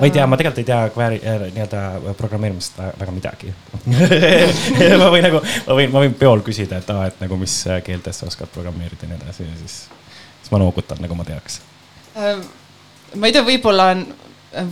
[0.00, 3.54] Ma ei tea, ma tegelikult ei tea kvääri äh, nii-öelda programmeerimisest vä- väga midagi
[5.02, 7.56] ma võin nagu, ma võin, ma võin peol küsida, et aa, et nagu mis
[7.87, 9.76] keeltes sa oskad programmeerida ja nii edasi ja siis,
[10.40, 11.61] siis ma noogutan, nagu ma teaks.
[12.16, 12.40] Äh,
[13.14, 14.06] ma ei tea, võib-olla on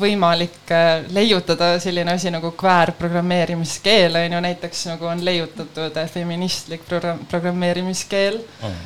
[0.01, 6.87] võimalik äh, leiutada selline asi nagu kväärprogrammeerimiskeel on ju näiteks nagu on leiutatud äh, feministlik
[6.89, 8.41] program-, programmeerimiskeel.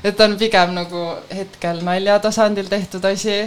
[0.05, 3.42] et ta on pigem nagu hetkel nalja tasandil tehtud asi.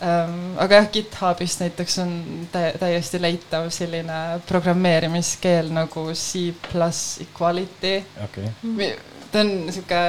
[0.00, 2.12] Aga jah, GitHubist näiteks on
[2.52, 8.04] tä täiesti leitav selline programmeerimiskeel nagu C pluss equality.
[8.62, 8.96] Mi-
[9.32, 10.02] ta on sihuke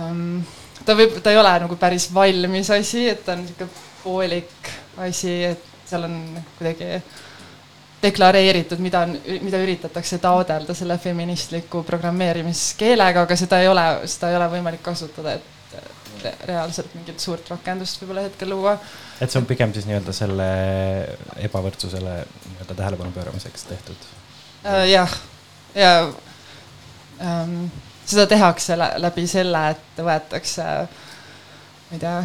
[0.00, 0.42] um,,
[0.84, 3.68] ta võib, ta ei ole nagu päris valmis asi, et ta on sihuke
[4.04, 4.70] poolik
[5.08, 6.20] asi, et seal on
[6.58, 7.00] kuidagi
[8.02, 14.36] deklareeritud, mida on, mida üritatakse taodelda selle feministliku programmeerimiskeelega, aga seda ei ole, seda ei
[14.36, 15.55] ole võimalik kasutada, et
[16.24, 18.76] re reaalselt mingit suurt rakendust võib-olla hetkel luua.
[19.20, 20.48] et see on pigem siis nii-öelda selle
[21.48, 24.08] ebavõrdsusele nii-öelda tähelepanu pööramiseks tehtud.
[24.66, 25.18] Äh, jah,
[25.74, 25.92] ja
[27.20, 27.66] ähm,
[28.06, 30.66] seda tehakse lä läbi selle, et võetakse,
[31.90, 32.18] ma ei tea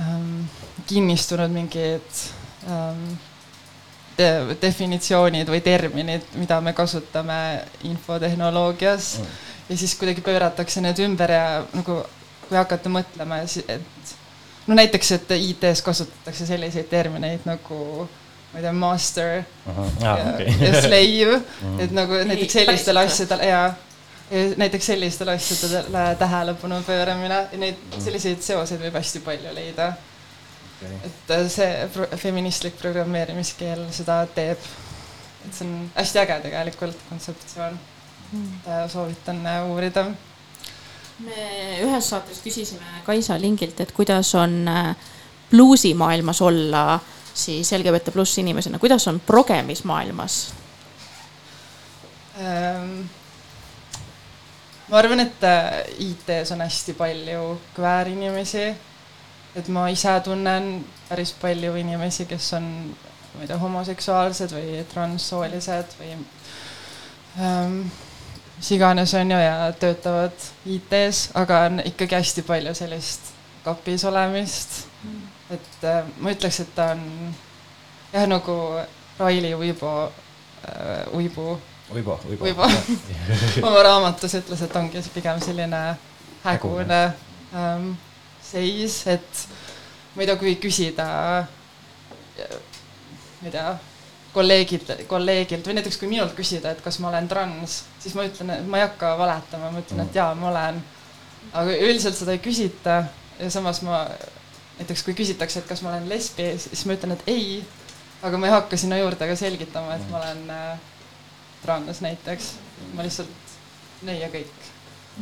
[0.00, 0.46] ähm,,
[0.86, 2.24] kinnistunud mingid
[2.68, 3.12] ähm,
[4.18, 7.38] de definitsioonid või terminid, mida me kasutame
[7.88, 9.38] infotehnoloogias mm.
[9.70, 12.02] ja siis kuidagi pööratakse need ümber ja nagu
[12.52, 13.40] kui hakata mõtlema,
[13.72, 14.16] et
[14.66, 17.78] no näiteks, et IT-s kasutatakse selliseid termineid nagu
[18.52, 19.30] ma ei tea, master
[19.72, 20.54] aa, ja, okei.
[20.60, 21.80] ja slave, Mhm.
[21.80, 23.00] et nagu näiteks ikka.
[23.00, 23.62] asjadele ja,
[24.30, 29.92] ja näiteks sellistele asjadele tähelepanu pööramine neid selliseid seoseid võib hästi palju leida.
[31.04, 34.58] et äh, see pro feministlik programmeerimiskeel seda teeb.
[35.46, 37.78] et see on hästi äge tegelikult kontseptsioon.
[38.88, 40.06] soovitan äh, uurida.
[41.24, 41.46] Me
[41.84, 44.96] ühes saates küsisime Kaisa Lingilt, et kuidas on äh,
[45.50, 47.00] bluusimaailmas olla
[47.34, 50.54] siis LGBT pluss inimesena, kuidas on progemismaailmas?
[52.40, 53.00] Ähm,
[54.88, 58.74] ma arvan, et äh, IT-s on hästi palju kväärinimesi.
[59.56, 62.62] et ma ise tunnen päris palju inimesi, kes on,
[63.34, 66.14] ma ei tea, homoseksuaalsed või transsoolised või
[67.36, 67.82] ähm,
[68.62, 73.32] mis iganes on ju ja töötavad IT-s, aga on ikkagi hästi palju sellist
[73.64, 74.86] kapis olemist.
[75.50, 77.34] et äh, ma ütleks, et ta on
[78.12, 78.54] jah, nagu
[79.18, 80.12] Raili Uibo
[80.62, 81.58] äh,, Uibu
[81.94, 82.44] Uibo, Uibo.
[82.44, 82.62] Uibo.
[83.66, 85.80] oma raamatus ütles, et ongi pigem selline
[86.44, 87.00] hägune
[87.52, 87.90] ähm,
[88.42, 89.46] seis, et
[90.14, 91.08] ma ei tea, kui küsida,
[93.42, 93.74] ma ei tea,
[94.32, 98.54] kolleegilt, kolleegilt või näiteks kui minult küsida, et kas ma olen trans, siis ma ütlen,
[98.54, 100.80] et ma ei hakka valetama, ma ütlen, et jaa, ma olen.
[101.52, 103.02] aga üldiselt seda ei küsita
[103.38, 104.06] ja samas ma
[104.78, 107.60] näiteks kui küsitakse, et kas ma olen lesbi, siis ma ütlen, et ei,
[108.22, 110.90] aga ma ei hakka sinna juurde ka selgitama, et ma olen äh,
[111.62, 112.52] trans näiteks,
[112.96, 113.56] ma lihtsalt
[114.06, 114.68] nii ja kõik.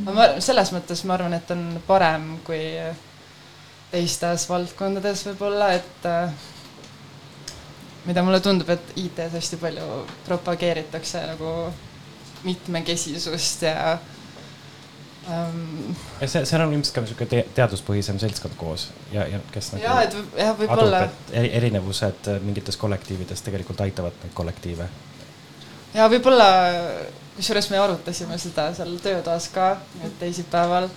[0.05, 2.63] aga ma selles mõttes ma arvan, et on parem kui
[3.91, 6.49] teistes valdkondades võib-olla, et äh,
[8.07, 9.87] mida mulle tundub, et IT-s hästi palju
[10.27, 11.53] propageeritakse nagu
[12.45, 13.99] mitmekesisust ja
[15.29, 15.93] ähm,
[16.25, 19.99] see, seal on ilmselt ka niisugune te teaduspõhisem seltskond koos ja, ja kes nagu ja
[20.07, 21.03] et jah, võib-olla
[21.43, 24.89] erinevused mingites kollektiivides tegelikult aitavad neid kollektiive.
[25.95, 26.49] ja võib-olla,
[27.37, 29.75] kusjuures me arutasime seda seal töötoas ka
[30.23, 30.89] teisipäeval,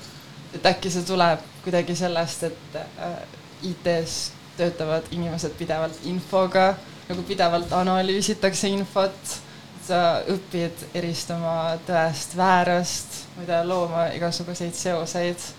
[0.56, 3.20] et äkki see tuleb kuidagi sellest, et äh,
[3.63, 6.74] IT-s töötavad inimesed pidevalt infoga,
[7.13, 9.36] nagu pidevalt analüüsitakse infot,
[9.84, 15.52] sa õpid eristama tõest väärast, ma ei tea, looma igasuguseid seoseid.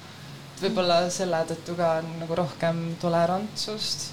[0.61, 4.11] võib-olla selle tõttu ka on nagu rohkem tolerantsust.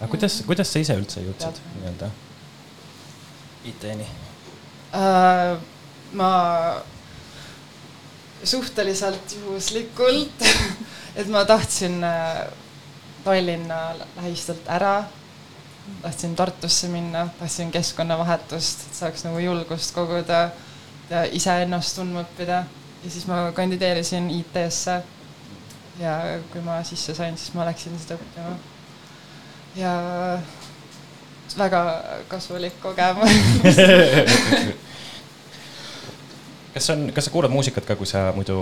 [0.00, 2.10] aga kuidas, kuidas sa ise üldse jõudsid nii-öelda
[3.64, 4.06] IT-ni?
[4.94, 5.58] Äh,
[6.12, 6.32] ma
[8.44, 10.48] suhteliselt juhuslikult,
[11.18, 12.44] et ma tahtsin äh,
[13.24, 15.04] Tallinna lähistelt ära,
[16.02, 20.48] tahtsin Tartusse minna, tahtsin keskkonnavahetust, et saaks nagu julgust koguda
[21.10, 22.64] ja iseennast tundma õppida
[23.04, 25.02] ja siis ma kandideerisin IT-sse.
[25.98, 26.18] ja
[26.52, 28.56] kui ma sisse sain, siis ma läksin seda õppima.
[29.76, 29.92] ja
[31.58, 31.80] väga
[32.28, 33.30] kasulik kogemus.
[36.74, 38.58] kas on, kas sa kuulad muusikat ka, kui sa muidu?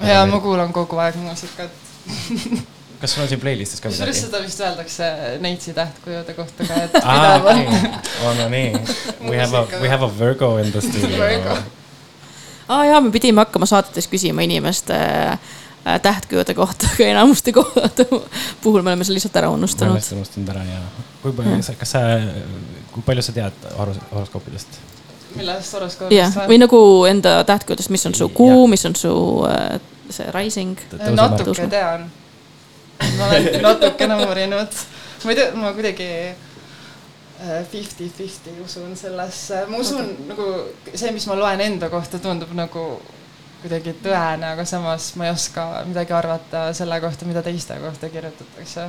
[0.00, 1.70] ja ma kuulan kogu aeg muusikat.
[3.00, 4.14] kas sul on siin playlist'is ka midagi?
[4.20, 5.10] seda vist öeldakse
[5.44, 7.92] Neitsi tähtkujude kohta ka, et pidevalt okei,
[8.26, 8.72] on no nii.
[9.28, 11.56] We have a, we have a Virgo in the studio Virgo..
[12.68, 18.06] aa jaa, me pidime hakkama saadetes küsima inimeste äh, tähtkujude kohta, aga enamuste kohta
[18.62, 19.98] puhul me oleme selle lihtsalt ära ma olen unustanud.
[20.00, 20.84] hästi unustanud ära ja
[21.22, 22.04] kui palju sa, kas sa,
[22.94, 24.80] kui palju sa tead horos- horoskoopidest?
[25.36, 29.12] millest jah horoskoobist, või nagu enda tähtkujudest, mis on su kuu, mis on su
[29.46, 29.78] äh,
[30.10, 30.78] see rising.
[31.14, 32.08] natuke tean.
[33.18, 34.78] Ma olen natukene uurinud,
[35.24, 36.08] ma ei tea, ma kuidagi
[37.70, 40.26] fifty-fifty usun sellesse, ma usun okay.
[40.32, 40.48] nagu
[40.94, 42.86] see, mis ma loen enda kohta, tundub nagu
[43.62, 48.88] kuidagi tõene, aga samas ma ei oska midagi arvata selle kohta, mida teiste kohta kirjutatakse.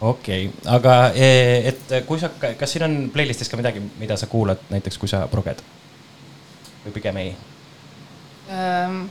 [0.00, 4.28] okei okay., aga eh, et kui sa, kas siin on playlist'is ka midagi, mida sa
[4.28, 5.64] kuulad näiteks, kui sa proged?
[6.86, 7.30] või pigem ei?
[8.52, 9.06] Ehm,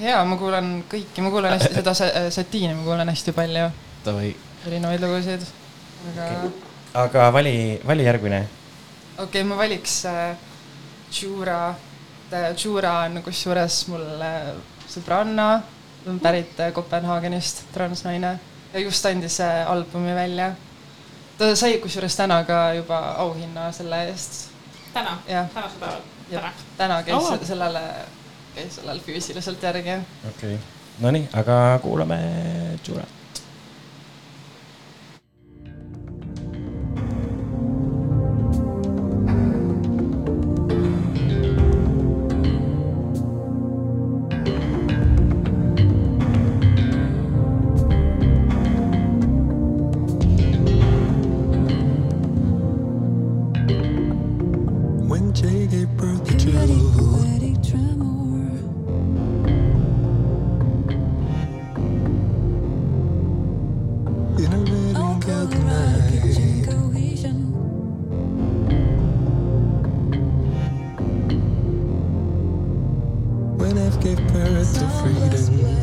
[0.00, 3.70] ja ma kuulan kõiki, ma kuulan hästi seda sa- satiini, ma kuulan hästi palju
[4.66, 5.44] erinevaid lugusid,
[6.12, 6.50] aga Okei.
[6.94, 8.40] aga vali, vali järgmine.
[9.18, 10.36] okei okay,, ma valiks äh,
[11.12, 11.74] Jura.
[12.64, 14.52] Jura on kusjuures mul äh,
[14.88, 15.62] sõbranna,
[16.22, 18.38] pärit äh, Kopenhaagenist, transnaine
[18.72, 20.52] ja just andis äh, albumi välja.
[21.38, 24.50] ta sai kusjuures täna ka juba auhinna selle eest,
[24.92, 26.52] täna, tänasel päeval, täna.
[26.76, 27.38] täna käis oh.
[27.46, 27.82] sellele,
[28.70, 30.00] sellel füüsiliselt järgi.
[30.28, 30.58] okei okay.,
[31.00, 32.18] nonii, aga kuulame
[32.88, 33.17] Jurat.
[74.00, 75.74] Gave birth to freedom.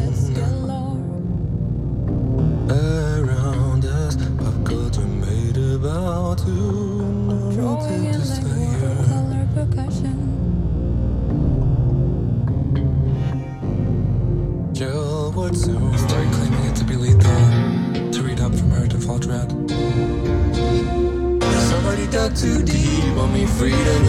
[2.72, 9.06] Around us, pop culture made about to know the desire.
[14.74, 18.12] Jill would soon Start claiming it to be lethal.
[18.12, 19.50] To read up from her to fall dread.
[21.70, 24.04] Somebody dug too deep on me, freedom.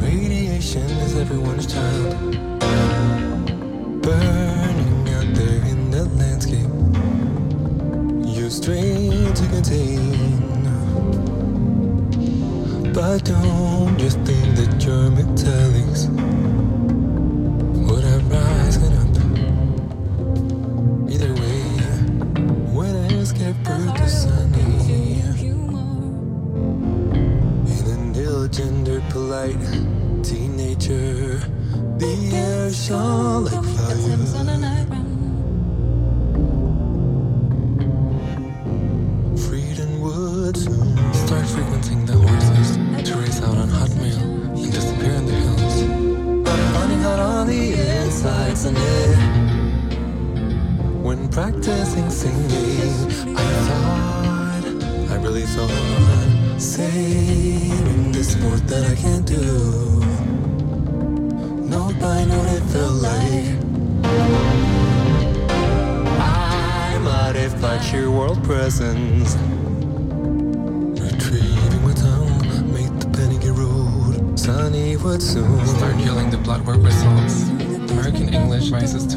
[0.00, 2.31] Radiation is everyone's child
[4.02, 6.68] burning out there in the landscape.
[8.26, 10.42] You strain to contain,
[12.92, 16.31] but don't you think that you're metallics?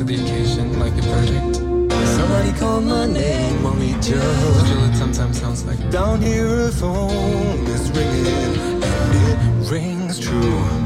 [0.06, 1.56] The occasion like a verdict.
[2.18, 4.12] Somebody call my name, mommy just.
[4.12, 10.85] Still, it sometimes sounds like Down here a phone is ringing and it rings true.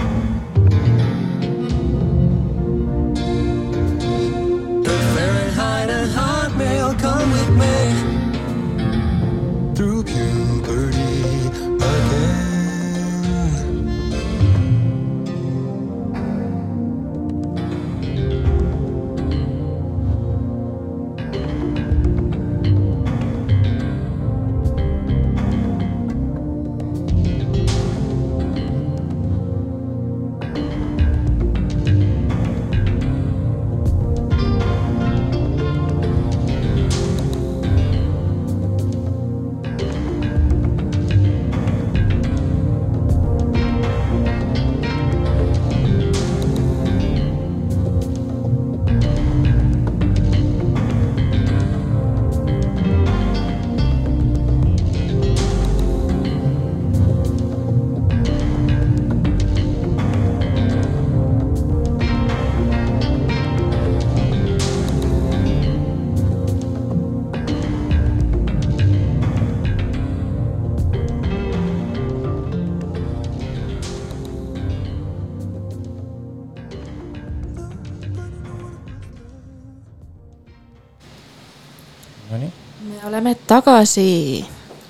[83.61, 84.45] tagasi.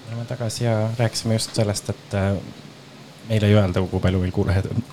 [0.07, 2.33] oleme tagasi ja rääkisime just sellest, et äh,
[3.29, 4.83] meile ei öelda, kui palju meil kuulajaid on.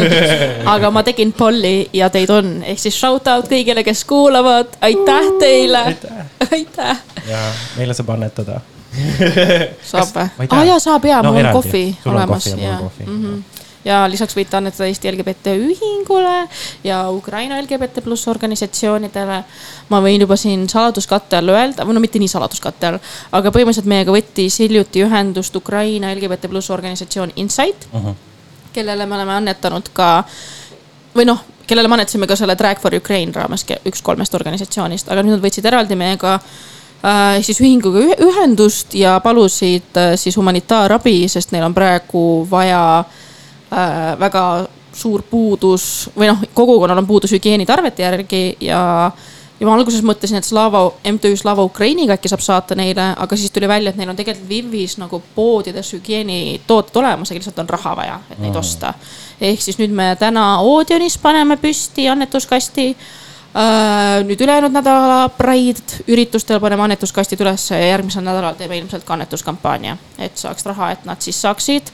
[0.74, 5.30] aga ma tegin polli ja teid on, ehk siis shout out kõigile, kes kuulavad, aitäh
[5.40, 5.84] teile,
[6.52, 7.02] aitäh.
[7.28, 7.42] ja
[7.76, 8.60] meile saab annetada.
[9.86, 11.62] saab või aa jaa, saab jaa, No mul on eraldi.
[11.62, 13.06] kohvi Sul on olemas kohvi ja mul on kohvi.
[13.06, 13.24] mm.
[13.24, 13.59] -hmm.
[13.84, 16.48] Ja lisaks võite annetada Eesti LGBT Ühingule
[16.84, 19.44] ja Ukraina LGBT pluss organisatsioonidele.
[19.88, 22.98] ma võin juba siin saladuskatte all öelda, või no mitte nii saladuskatte all,
[23.32, 27.88] aga põhimõtteliselt meiega võttis hiljuti ühendust Ukraina LGBT pluss organisatsioon Insight
[28.72, 30.24] kellele me oleme annetanud ka
[31.16, 35.22] või noh, kellele me annetasime ka selle Drag for Ukraine raames üks kolmest organisatsioonist, aga
[35.22, 41.28] nüüd nad võtsid eraldi meiega äh, siis ühinguga ühe- ühendust ja palusid äh, siis humanitaarabi,
[41.28, 43.29] sest neil on praegu vaja äh,
[44.20, 44.44] väga
[44.92, 48.80] suur puudus või noh, kogukonnal on puudus hügieenitarvete järgi ja
[49.60, 53.52] ja ma alguses mõtlesin, et Slava, MTÜ Slava Ukrainiga äkki saab saata neile, aga siis
[53.52, 57.96] tuli välja, et neil on tegelikult Vivis nagu poodides hügieenitooted olemas, aga lihtsalt on raha
[57.98, 58.94] vaja, et neid osta.
[59.40, 62.94] ehk siis nüüd me täna Oodionis paneme püsti annetuskasti.
[64.24, 69.96] nüüd ülejäänud nädala Pride üritustel paneme annetuskastid üles ja järgmisel nädalal teeme ilmselt ka annetuskampaania,
[70.18, 71.90] et saaks raha, et nad siis saaksid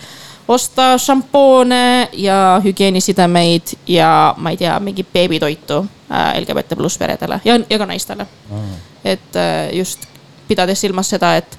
[0.49, 5.79] osta šampoone ja hügieenisidemeid ja ma ei tea, mingi beebitoitu
[6.11, 8.27] äh, LGBT pluss peredele ja, ja ka naistele.
[9.05, 10.07] et äh, just
[10.49, 11.59] pidades silmas seda, et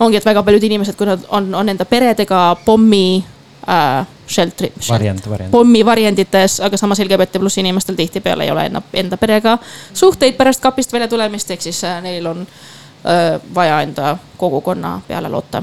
[0.00, 3.24] ongi, et väga paljud inimesed, kui nad on, on enda peredega pommi
[3.68, 4.72] äh, shelter'i.
[4.88, 5.50] variant, variant.
[5.50, 9.58] pommivarjendites, aga samas LGBT pluss inimestel tihtipeale ei ole enda, enda perega
[9.92, 15.28] suhteid pärast kapist välja tulemist, ehk siis äh, neil on äh, vaja enda kogukonna peale
[15.28, 15.62] loota.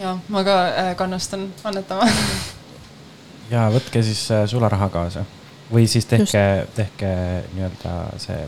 [0.00, 2.08] Ja ma ka äh, kannustan annetama.
[3.54, 5.24] ja võtke siis äh, sularaha kaasa
[5.72, 7.12] või siis tehke, tehke
[7.54, 8.46] nii-öelda see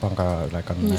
[0.00, 0.98] pangaülekanne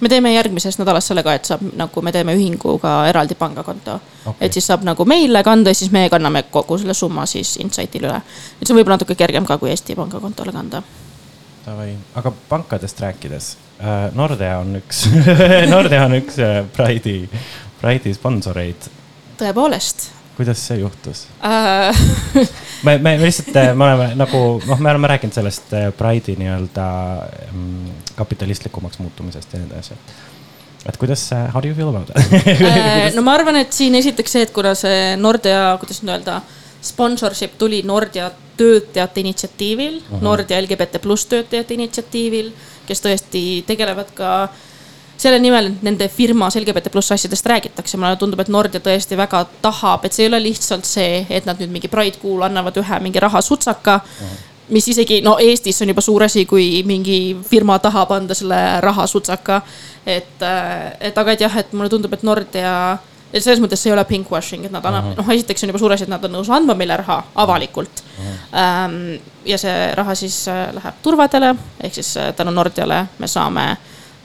[0.00, 4.46] me teeme järgmisest nädalast selle ka, et saab nagu me teeme ühinguga eraldi pangakonto Okei.
[4.46, 8.10] et siis saab nagu meile kanda ja siis meie kanname kogu selle summa siis Insightile
[8.10, 8.20] üle.
[8.60, 10.82] et see on võib-olla natuke kergem ka kui Eesti pangakontole kanda.
[11.66, 13.46] Davai, aga pankadest rääkides,
[14.14, 15.06] Nordea on üks,
[15.74, 17.24] Nordea on üks äh, Pride'i
[17.80, 18.90] Pride'i sponsoreid,
[19.40, 21.26] tõepoolest kuidas see juhtus?
[21.44, 21.96] äh,.
[22.82, 26.86] me, me lihtsalt, me oleme nagu noh, me oleme rääkinud sellest äh, Pride'i nii-öelda
[27.52, 29.96] mm, kapitalistlikumaks muutumisest ja nii edasi.
[30.86, 32.16] et kuidas, how do you feel about it?
[32.60, 36.40] Äh, no ma arvan, et siin esiteks see, et kuna see Nordea, kuidas nüüd öelda,
[36.84, 40.22] sponsorship tuli Nordea töötajate initsiatiivil uh, -huh.
[40.22, 42.52] Nordea LGBT pluss töötajate initsiatiivil,
[42.86, 44.48] kes tõesti tegelevad ka
[45.16, 49.44] selle nimel, et nende firmas LGBT pluss asjadest räägitakse, mulle tundub, et Nordea tõesti väga
[49.62, 53.00] tahab, et see ei ole lihtsalt see, et nad nüüd mingi Pride kuul annavad ühe
[53.04, 54.20] mingi rahasutsaka uh.
[54.20, 58.80] -huh mis isegi no Eestis on juba suur asi, kui mingi firma tahab anda selle
[58.80, 59.60] rahasutsaka.
[60.06, 60.42] et,
[61.00, 62.98] et aga et jah, et mulle tundub, et Nordea,
[63.32, 65.94] et selles mõttes see ei ole pinkwashing, et nad annavad, noh, esiteks on juba suur
[65.96, 68.02] asi, et nad on nõus andma meile raha avalikult.
[69.46, 71.52] ja see raha siis äh, läheb turvadele,
[71.82, 73.66] ehk siis äh, tänu Nordeale me saame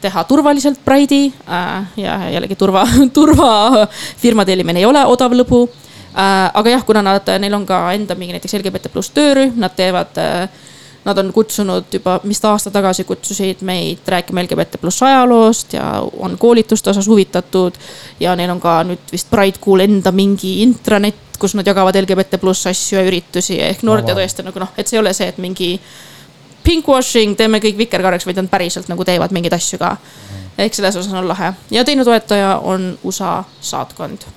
[0.02, 2.86] teha turvaliselt Pride'i äh, ja jällegi turva,
[3.18, 6.50] turvafirma tellimine ei ole odav lõbu äh,.
[6.54, 10.22] aga jah, kuna nad, neil on ka enda mingi näiteks LGBT pluss töörühm, nad teevad
[10.22, 10.50] äh,
[11.02, 15.86] Nad on kutsunud juba, mis ta aasta tagasi kutsusid meid rääkima LGBT pluss ajaloost ja
[16.20, 17.74] on koolituste osas huvitatud.
[18.20, 22.38] ja neil on ka nüüd vist Pride Cool enda mingi intranet, kus nad jagavad LGBT
[22.38, 25.42] pluss asju ja üritusi ehk Nordea tõesti nagu noh, et see ei ole see, et
[25.42, 25.72] mingi
[26.64, 29.96] pinkwashing, teeme kõik vikerkaareks, vaid nad päriselt nagu teevad mingeid asju ka.
[30.58, 34.28] ehk selles osas on lahe ja teine toetaja on USA saatkond,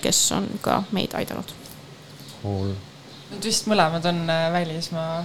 [0.00, 1.52] kes on ka meid aidanud.
[2.42, 2.72] cool.
[3.30, 5.24] Nad vist mõlemad on äh, välismaa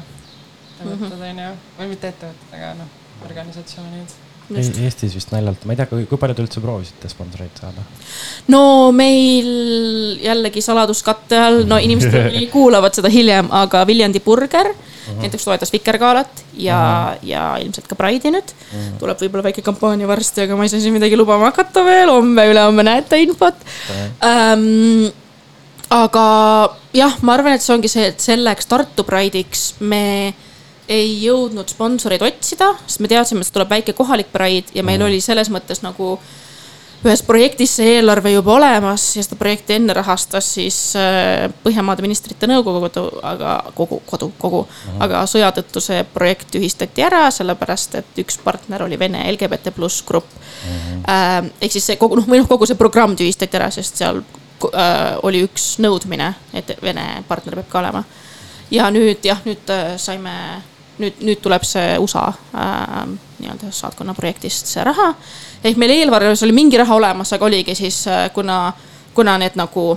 [0.76, 2.90] ettevõtted onju, või mitte ettevõtted, aga noh,
[3.26, 4.16] organisatsioonid.
[4.46, 4.78] Just.
[4.78, 7.82] Eestis vist naljalt, ma ei tea, kui palju te üldse proovisite sponsoreid saada?
[8.54, 9.48] no meil
[10.22, 15.22] jällegi saladuskatte all, no inimesed kuulavad seda hiljem, aga Viljandi burger uh -huh.
[15.24, 17.28] näiteks toetas Vikerkaalat ja uh, -huh.
[17.28, 18.78] ja ilmselt ka Pride'i nüüd uh.
[18.78, 19.00] -huh.
[19.00, 22.84] tuleb võib-olla väike kampaania varsti, aga ma ei saa siin midagi lubama hakata veel, homme-ülehomme
[22.84, 23.96] näete infot uh.
[23.96, 24.10] -huh.
[24.30, 25.12] Um,
[25.90, 26.26] aga
[26.94, 30.34] jah, ma arvan, et see ongi see, et selleks Tartu Pride'iks me
[30.92, 35.22] ei jõudnud sponsoreid otsida, sest me teadsime, et tuleb väike kohalik Pride ja meil oli
[35.24, 36.16] selles mõttes nagu
[37.06, 42.48] ühes projektis see eelarve juba olemas ja seda projekti enne rahastas siis äh, Põhjamaade ministrite
[42.50, 42.90] nõukogu,
[43.26, 44.64] aga kogu, kodu, kogu,
[45.02, 50.04] aga sõja tõttu see projekt tühistati ära, sellepärast et üks partner oli Vene LGBT pluss
[50.08, 50.30] grupp.
[51.06, 54.22] ehk siis see kogu, noh, või noh, kogu see programm tühistati ära, sest seal
[54.72, 58.04] äh, oli üks nõudmine, et Vene partner peab ka olema.
[58.72, 60.34] ja nüüd jah, nüüd äh, saime,
[61.00, 63.04] nüüd, nüüd tuleb see USA äh,
[63.40, 65.14] nii-öelda saatkonna projektist see raha
[65.66, 68.74] ehk meil eelarves oli mingi raha olemas, aga oligi siis äh, kuna,
[69.14, 69.96] kuna need nagu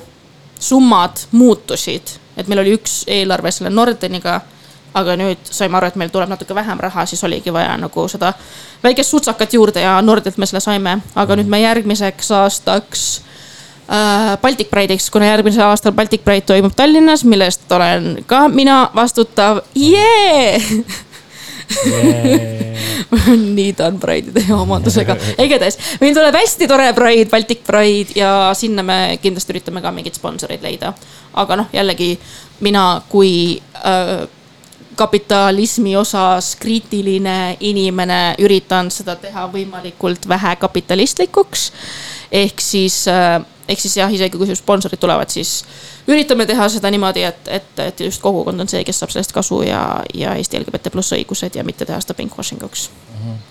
[0.59, 4.41] summad muutusid, et meil oli üks eelarve selle Nordeniga.
[4.99, 8.33] aga nüüd saime aru, et meil tuleb natuke vähem raha, siis oligi vaja nagu seda
[8.83, 13.05] väikest sutsakat juurde ja Nordelt me selle saime, aga nüüd me järgmiseks aastaks
[14.43, 20.59] Baltic Pride'iks, kuna järgmisel aastal Baltic Pride toimub Tallinnas, millest olen ka mina vastutav, jee
[23.57, 28.85] nii ta on Pride'ide omandusega, igatahes meil tuleb hästi tore Pride, Baltic Pride ja sinna
[28.85, 30.93] me kindlasti üritame ka mingeid sponsoreid leida.
[31.33, 32.19] aga noh, jällegi
[32.61, 34.29] mina kui äh,
[34.99, 41.71] kapitalismi osas kriitiline inimene üritan seda teha võimalikult vähe kapitalistlikuks.
[42.33, 43.05] Ehk siis,
[43.69, 45.63] ehk siis jah, isegi kui sponsorid tulevad, siis
[46.09, 49.63] üritame teha seda niimoodi, et, et, et just kogukond on see, kes saab sellest kasu
[49.67, 49.83] ja,
[50.17, 52.89] ja Eesti LGBT pluss õigused ja mitte teha seda pinkwashing uks.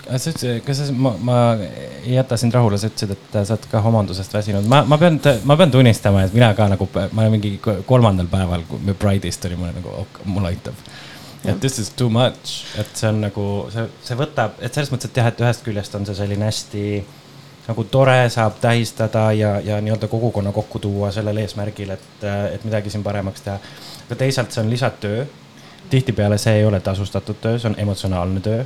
[0.07, 3.67] sa ütlesid, kas sa, ma, ma ei jäta sind rahule, sa ütlesid, et sa oled
[3.71, 4.69] ka homondusest väsinud.
[4.69, 8.65] ma, ma pean, ma pean tunnistama, et mina ka nagu, ma olen mingi kolmandal päeval,
[8.69, 10.87] kui me Pride'ist oli, ma nagu, mulle aitab.
[11.45, 15.09] et this is too much, et see on nagu, see, see võtab, et selles mõttes,
[15.09, 16.87] et jah, et ühest küljest on see selline hästi
[17.67, 22.89] nagu tore saab tähistada ja, ja nii-öelda kogukonna kokku tuua sellel eesmärgil, et, et midagi
[22.93, 23.59] siin paremaks teha.
[24.05, 25.25] aga teisalt see on lisatöö.
[25.89, 28.63] tihtipeale see ei ole tasustatud töö, see on emotsionaalne töö,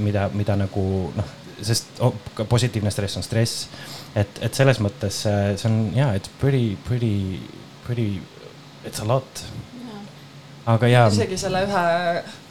[0.00, 2.14] mida, mida nagu noh, sest oh,
[2.48, 3.68] positiivne stress on stress.
[4.14, 7.40] et, et selles mõttes äh, see on ja, it's pretty, pretty,
[7.86, 8.20] pretty,
[8.84, 9.44] it's a lot.
[10.66, 11.84] aga jaa, isegi selle ühe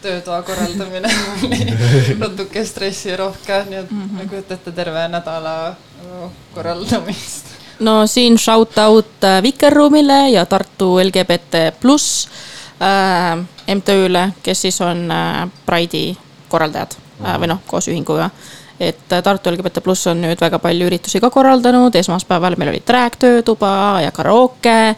[0.01, 1.09] töötoa korraldamine
[1.43, 4.17] oli natuke stressirohke, nii et mm -hmm.
[4.17, 7.45] nagu kujutate terve nädala nagu korraldamist.
[7.79, 12.29] no siin shout out äh, Vikerruumile ja Tartu LGBT pluss
[12.81, 13.45] äh,
[13.75, 16.17] MTÜ-le, kes siis on äh, Pride'i
[16.49, 16.95] korraldajad
[17.25, 18.29] äh, või noh, koos ühinguga.
[18.79, 22.79] et äh, Tartu LGBT pluss on nüüd väga palju üritusi ka korraldanud, esmaspäeval meil oli
[22.85, 24.95] track töötuba ja karaoke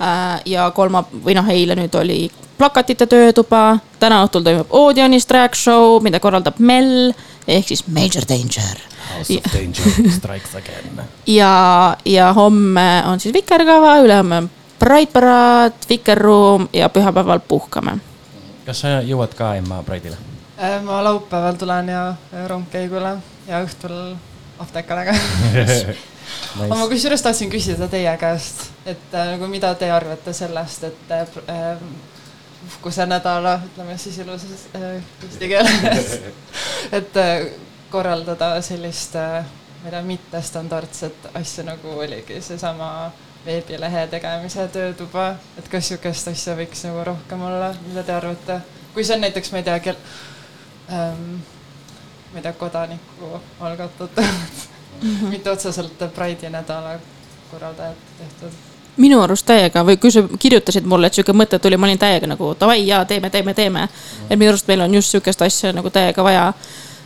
[0.00, 0.40] äh,.
[0.44, 6.00] ja kolma või noh, eile nüüd oli plakatite töötuba, täna õhtul toimub Odeonis track show,
[6.02, 7.12] mida korraldab Mel
[7.46, 11.00] ehk siis Major Danger House of Danger strikes again.
[11.26, 17.98] ja, ja homme on siis Vikerkava, ülehomme on Pride paraad, Vikerruum ja pühapäeval puhkame.
[18.66, 20.16] kas sa jõuad ka Emma Pride'ile?
[20.56, 24.16] Äh, ma laupäeval tulen ja äh, rongkäigule ja õhtul
[24.58, 25.14] apteekale ka.
[26.60, 31.14] aga ma kusjuures tahtsin küsida teie käest, et äh, nagu mida te arvate sellest, et
[31.14, 31.76] äh,
[32.56, 36.20] pr- äh, uhkuse nädala, ütleme siis ilusas äh, eesti keeles,
[36.98, 37.46] et äh,
[37.90, 43.12] korraldada sellist, ma ei tea, mittestandardset asja, nagu oligi seesama
[43.46, 48.60] veebilehe tegemise töötuba, et kas sihukest asja võiks nagu rohkem olla, mida te arvate?
[48.94, 50.00] kui see on näiteks, ma ei tea, kel-
[50.90, 51.36] ähm,,
[52.32, 54.10] ma ei tea, kodaniku algatatud
[55.00, 55.26] -hmm.
[55.28, 56.98] mitte otseselt Pride'i nädala
[57.50, 58.52] korraldajad tehtud.
[58.96, 62.26] Minu arust täiega või kui sa kirjutasid mulle, et sihuke mõte tuli, ma olin täiega
[62.30, 63.88] nagu davai ja teeme, teeme, teeme.
[64.30, 66.52] et minu arust meil on just sihukest asja nagu täiega vaja.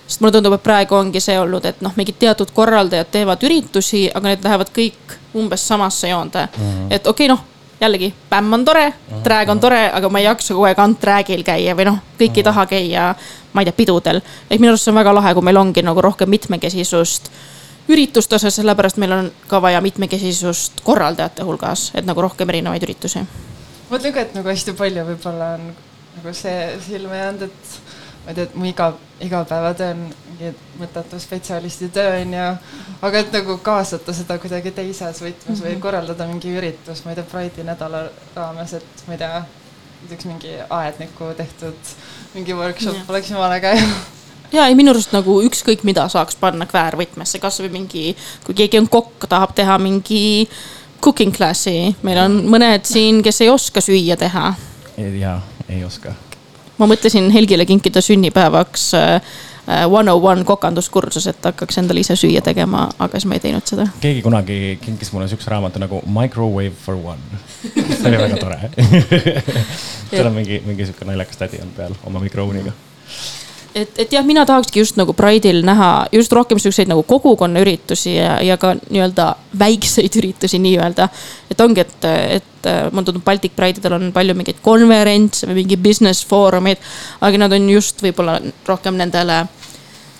[0.06, 4.10] sest mulle tundub, et praegu ongi see olnud, et noh, mingid teatud korraldajad teevad üritusi,
[4.14, 6.62] aga need lähevad kõik umbes samasse joonde mm.
[6.62, 6.86] -hmm.
[6.90, 8.92] et okei okay,, noh jällegi, bämm on tore,
[9.24, 12.44] drag on tore, aga ma ei jaksa kogu aeg antraagil käia või noh, kõik ei
[12.44, 13.14] taha käia,
[13.52, 14.20] ma ei tea, pidudel.
[14.50, 17.30] et minu arust see on väga lahe, kui meil ongi nagu rohkem mitmekesisust
[17.90, 23.24] ürituste osas, sellepärast meil on ka vaja mitmekesisust korraldajate hulgas, et nagu rohkem erinevaid üritusi.
[23.90, 25.70] mõtlen ka, et nagu hästi palju võib-olla on
[26.16, 27.80] nagu see silma jäänud, et
[28.24, 32.50] ma ei tea, et mu iga, igapäevatöö on mingi mõttetu spetsialisti töö on ju,
[33.02, 35.66] aga et nagu kaasata seda kuidagi teises võtmes mm -hmm.
[35.66, 38.04] või korraldada mingi üritus, ma ei tea, Pride'i nädala
[38.36, 39.42] raames, et ma ei tea,
[40.02, 41.92] näiteks mingi aedniku tehtud
[42.34, 43.10] mingi workshop Jah.
[43.10, 43.84] oleks jumala käiv.
[44.52, 48.14] ja ei, minu arust nagu ükskõik mida saaks panna kväärvõtmesse, kasvõi mingi,
[48.46, 50.48] kui keegi on kokk, tahab teha mingi
[51.00, 54.52] cooking class'i, meil on mõned siin, kes ei oska süüa teha.
[54.96, 55.38] jaa,
[55.68, 56.14] ei oska.
[56.78, 59.20] ma mõtlesin Helgile kinkida sünnipäevaks äh,
[59.86, 63.66] one oh one kokanduskursus, et hakkaks endale ise süüa tegema, aga siis ma ei teinud
[63.66, 63.86] seda.
[64.00, 67.20] keegi kunagi kinkis mulle siukse raamatu nagu Microwave for one.
[67.62, 68.70] see oli väga tore.
[70.10, 72.72] seal on mingi, mingi siuke naljakas tädi on peal oma mikrooniga.
[73.74, 78.38] et, et jah, mina tahakski just nagu Pride'il näha just rohkem siukseid nagu kogukonnaüritusi ja,
[78.44, 81.08] ja ka nii-öelda väikseid üritusi nii-öelda.
[81.50, 82.08] et ongi, et,
[82.38, 86.82] et äh, mulle tundub Baltic Pride'idel on palju mingeid konverentse või mingi business foorumid,
[87.20, 89.44] aga nad on just võib-olla rohkem nendele,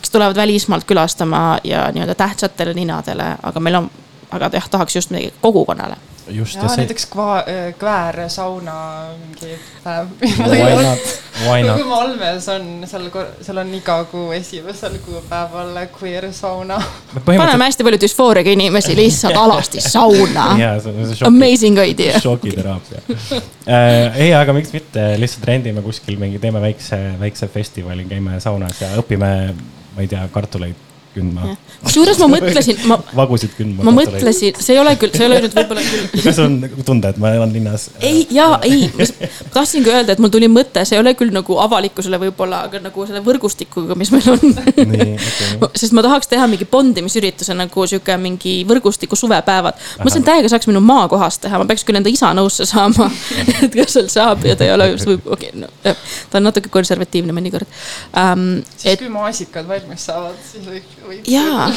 [0.01, 3.91] kes tulevad välismaalt külastama ja nii-öelda tähtsatele ninadele, aga meil on,
[4.31, 5.99] aga jah, tahaks just midagi kogukonnale.
[6.31, 7.45] Just ja ja see, näiteks kva-,
[7.79, 8.75] kväär sauna
[9.19, 10.09] mingi päev.
[10.39, 11.13] why not,
[11.45, 11.85] why kui.
[11.89, 13.09] Malmes on seal,
[13.43, 16.81] seal on iga kuu esimesel kuupäeval queer sauna.
[17.25, 20.51] paneme hästi palju düsfooriaga inimesi lihtsalt alasti sauna.
[20.61, 22.21] jaa, šoki, Amazing idea.
[22.21, 24.21] šokiteraapia äh,.
[24.27, 28.95] ei, aga miks mitte, lihtsalt rendime kuskil mingi, teeme väikse, väikse festivali, käime saunas ja
[29.01, 29.35] õpime,
[29.97, 31.55] ma ei tea, kartuleid kündma,
[31.85, 33.85] kusjuures ma mõtlesin, ma, vagusid kündma.
[33.87, 33.95] ma.
[33.97, 36.07] mõtlesin, see ei ole küll, see ei ole nüüd võib-olla küll.
[36.15, 36.57] kuidas on
[36.87, 37.89] tunda, et ma elan linnas?
[38.07, 39.07] ei, jaa, ei, ma
[39.55, 43.07] tahtsingi öelda, et mul tuli mõte, see ei ole küll nagu avalikkusele võib-olla, aga nagu
[43.09, 44.45] selle võrgustikuga, mis meil on.
[44.45, 45.09] nii,
[45.65, 45.71] okei.
[45.83, 49.81] sest ma tahaks teha mingi bondimisürituse nagu sihuke mingi võrgustiku suvepäevad.
[49.99, 53.11] ma mõtlesin, et täiega saaks minu maakohas teha, ma peaks küll enda isa nõusse saama,
[53.65, 55.97] et kas seal saab ja ta ei ole just võib, okei okay, no,,
[56.31, 57.69] ta on natuke konservatiivne mõnikord
[58.15, 58.49] um,.
[58.77, 60.97] siis et kui maasikad valmis saavad, siis võiks.
[61.31, 61.69] jaa,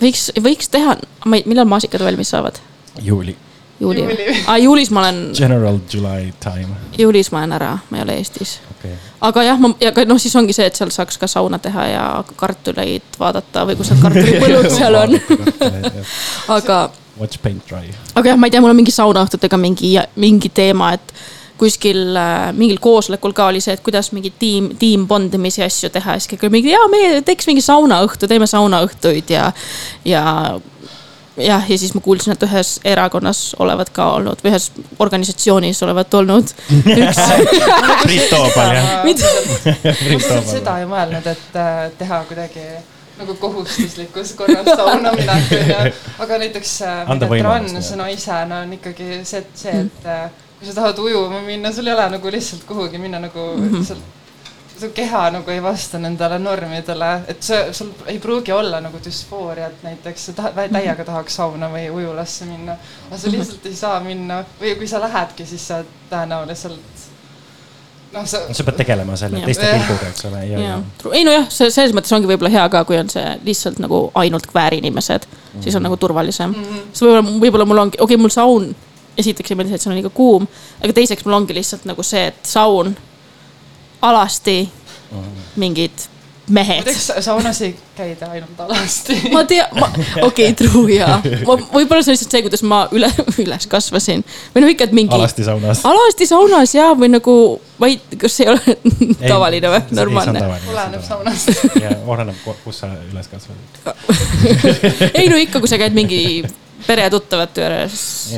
[0.00, 2.60] võiks, võiks teha, ma ei, millal maasikad valmis saavad?
[3.00, 3.36] juuli,
[3.80, 4.36] juuli Juuli.
[4.46, 8.58] aa, juulis ma olen, general July time, juulis ma olen ära, ma ei ole Eestis
[8.70, 9.10] okei okay..
[9.28, 11.86] aga jah, ma, ja ka noh, siis ongi see, et seal saaks ka sauna teha
[11.90, 15.18] ja kartuleid vaadata või kus need kartulipõllud seal on.
[16.56, 16.80] aga,
[17.20, 17.92] Watch paint dry.
[18.14, 21.14] aga jah, ma ei tea, mul on mingi saunaõhtutega mingi, mingi teema, et
[21.60, 26.16] kuskil äh, mingil koosolekul ka oli see, et kuidas mingi tiim, tiim bondimisi asju teha.
[26.16, 29.50] Ja siis kõik oli mingi, jaa, meie teeks mingi saunaõhtu, teeme saunaõhtuid ja,
[30.08, 30.24] ja
[31.36, 36.14] jah, ja siis ma kuulsin, et ühes erakonnas olevat ka olnud või ühes organisatsioonis olevat
[36.20, 36.52] olnud
[36.96, 37.20] üks
[38.04, 39.34] Priit Toobal jah, Mida?
[39.94, 42.66] Ma seda ei mõelnud, et äh, teha kuidagi
[43.20, 45.80] nagu kohustuslikus korras sauna minek onju,
[46.24, 50.30] aga näiteks äh, Anda ei tea, võimalus, transnaisena on ikkagi see, see, et äh,
[50.60, 54.18] kui sa tahad ujuma minna, sul ei ole nagu lihtsalt kuhugi minna nagu lihtsalt
[54.80, 59.84] su keha nagu ei vasta nendele normidele, et see, sul ei pruugi olla nagu düsfooriat
[59.84, 64.40] näiteks, sa tahad, täiega tahaks sauna või ujulasse minna, aga sa lihtsalt ei saa minna.
[64.60, 67.06] Või kui sa lähedki, siis sa tõenäoliselt
[68.14, 70.44] noh, sa sa pead tegelema selle teiste pilguga, eks ole,
[71.12, 74.48] ei nojah, see selles mõttes ongi võib-olla hea ka, kui on see lihtsalt nagu ainult
[74.50, 75.28] kväärinimesed,
[75.60, 76.54] siis on nagu turvalisem.
[76.56, 76.70] Mm.
[76.70, 76.88] -hmm.
[76.92, 78.72] siis võib-olla, võib-olla mul ongi, okei okay,, mul saun,
[79.18, 80.46] esiteks ei meeldi see, et see on liiga kuum,
[80.80, 82.94] aga teiseks mul ongi lihtsalt nagu see, et saun,
[84.06, 84.62] alasti,
[85.60, 86.08] mingid
[86.50, 86.94] mehed.
[87.20, 89.16] saunas ei käida ainult alasti.
[89.34, 89.88] ma tean, ma,
[90.22, 91.20] okei okay,, true jaa.
[91.46, 93.10] ma, võib-olla see on lihtsalt see, kuidas ma üle,
[93.42, 94.24] üles kasvasin.
[94.54, 95.14] või noh, ikka, et mingi.
[95.16, 95.84] alasti saunas.
[95.86, 97.34] alasti saunas ja, või nagu,
[97.82, 100.46] ma ei, kas see ei ole tavaline või, normaalne?
[100.72, 101.54] oleneb saunast.
[101.84, 103.70] ja oleneb, kus sa üles kasvasid.
[105.14, 106.42] ei no ikka, kui sa käid mingi
[106.86, 107.96] peretuttavate juures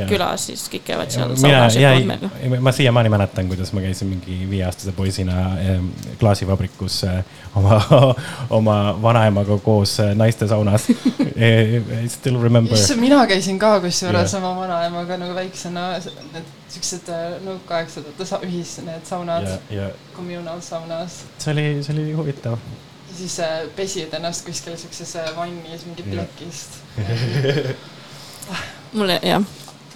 [0.09, 2.31] külas, siis kõik käivad seal saunas ja koodmega.,
[2.63, 5.81] ma siiamaani mäletan, kuidas ma käisin mingi viieaastase poisina eh,
[6.21, 7.25] klaasivabrikus eh,
[7.57, 7.79] oma,
[8.59, 10.89] oma vanaemaga koos eh, naiste saunas.
[10.93, 12.75] I still remember.
[12.79, 14.43] issand, mina käisin ka kusjuures Jah.
[14.43, 15.89] oma vanaemaga nagu väiksena,
[16.33, 17.11] need siuksed
[17.47, 21.23] nõukaaegsed sa- ühis, need saunad ja, ja communal saunas.
[21.39, 22.59] see oli, see oli huvitav.
[23.13, 23.41] siis
[23.77, 26.23] pesid ennast kuskil siukses vannis mingit Jah.
[26.23, 26.81] plekist.
[28.93, 29.43] mulle jah,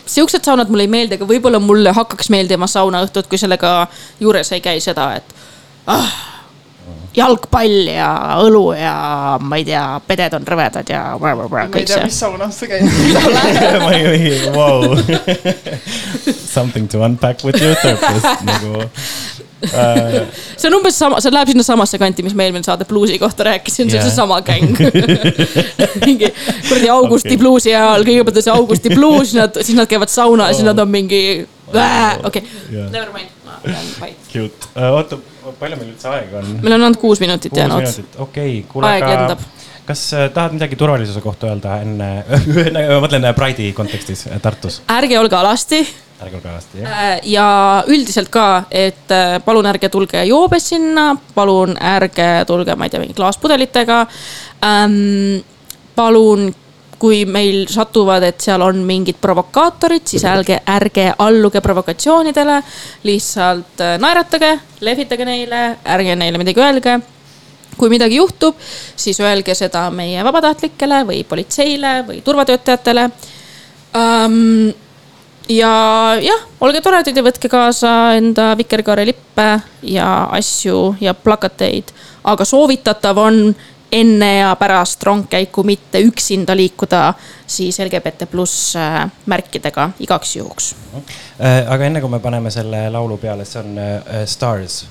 [0.07, 3.87] siuksed saunad mulle ei meeldi, aga võib-olla mulle hakkaks meeldima saunaõhtud, kui sellega
[4.21, 5.35] juures ei käi seda, et
[5.87, 6.13] ah,
[7.17, 8.11] jalgpall ja
[8.45, 8.95] õlu ja
[9.41, 12.21] ma ei tea, peded on rõvedad ja ma ei kõik tea, see mis.
[12.21, 12.85] saunas sa käid.
[13.85, 14.97] ma ei, ei, vau.
[16.35, 18.87] Something to unpack with your therapist nagu
[19.63, 20.27] uh.
[20.57, 23.91] see on umbes sama, see läheb sinnasamasse kanti, mis ma eelmine saade bluusi kohta rääkisin,
[23.91, 24.77] see on seesama gäng.
[26.07, 26.33] mingi
[26.69, 27.41] kuradi Augusti Okei.
[27.41, 30.83] bluusi ajal, kõigepealt on see Augusti bluus, nad, siis nad käivad saunas ja siis nad
[30.83, 31.23] on mingi,
[32.25, 32.91] okei, Jah.
[32.93, 34.29] never mind, ma jään vait.
[34.33, 35.19] Cute uh,, oota,
[35.61, 36.57] palju meil üldse aega on?
[36.63, 37.87] meil on ainult kuus minutit jäänud.
[37.87, 39.45] okei okay,, kuule, aga lendab.
[39.87, 42.11] kas äh, tahad midagi turvalisuse kohta öelda enne,
[42.75, 45.83] ma mõtlen äh, Pride'i kontekstis äh, Tartus, ärge olge alasti
[46.17, 47.01] ärge olge alasti, jah.
[47.29, 47.49] Ja
[47.93, 49.11] üldiselt ka, et
[49.45, 53.99] palun ärge tulge joobes sinna, palun ärge tulge, ma ei tea, mingi klaaspudelitega
[54.65, 55.43] ähm,.
[55.97, 56.51] palun,
[56.99, 62.63] kui meil satuvad, et seal on mingid provokaatorid, siis ärge, ärge alluge provokatsioonidele.
[63.05, 67.01] lihtsalt äh, naeratage, lehvitage neile, ärge neile midagi öelge
[67.77, 68.57] kui midagi juhtub,
[68.97, 73.07] siis öelge seda meie vabatahtlikele või politseile või turvatöötajatele
[73.93, 74.73] um,.
[75.53, 75.73] ja
[76.25, 79.49] jah, olge toredad ja võtke kaasa enda vikerkaarelippe
[79.93, 81.93] ja asju ja plakateid,
[82.25, 83.43] aga soovitatav on
[83.93, 87.15] enne ja pärast rongkäiku mitte üksinda liikuda
[87.47, 90.75] siis LGBT pluss äh, märkidega igaks juhuks.
[91.41, 94.85] Äh, aga enne kui me paneme selle laulu peale, see on uh, Stars.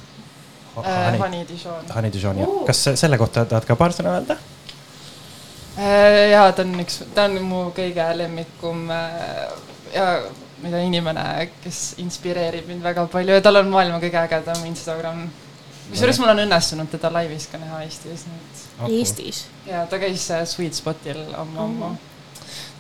[0.78, 1.86] Äh, Honey Dijon.
[1.96, 2.58] Honey Dijon, jah.
[2.68, 4.40] kas selle kohta tahad ka paar sõna öelda?
[5.78, 9.46] Äh, ja ta on üks, ta on mu kõige lemmikum äh,
[9.96, 10.10] ja
[10.72, 11.26] tea, inimene,
[11.64, 15.26] kes inspireerib mind väga palju ja tal on maailma kõige ägedam Instagram.
[15.90, 18.64] Kusjuures mul on õnnestunud teda laivis ka näha Eestis nüüd.
[18.90, 19.46] Eestis.
[19.66, 21.92] ja ta käis äh, Sweet Spotil ammu-ammu.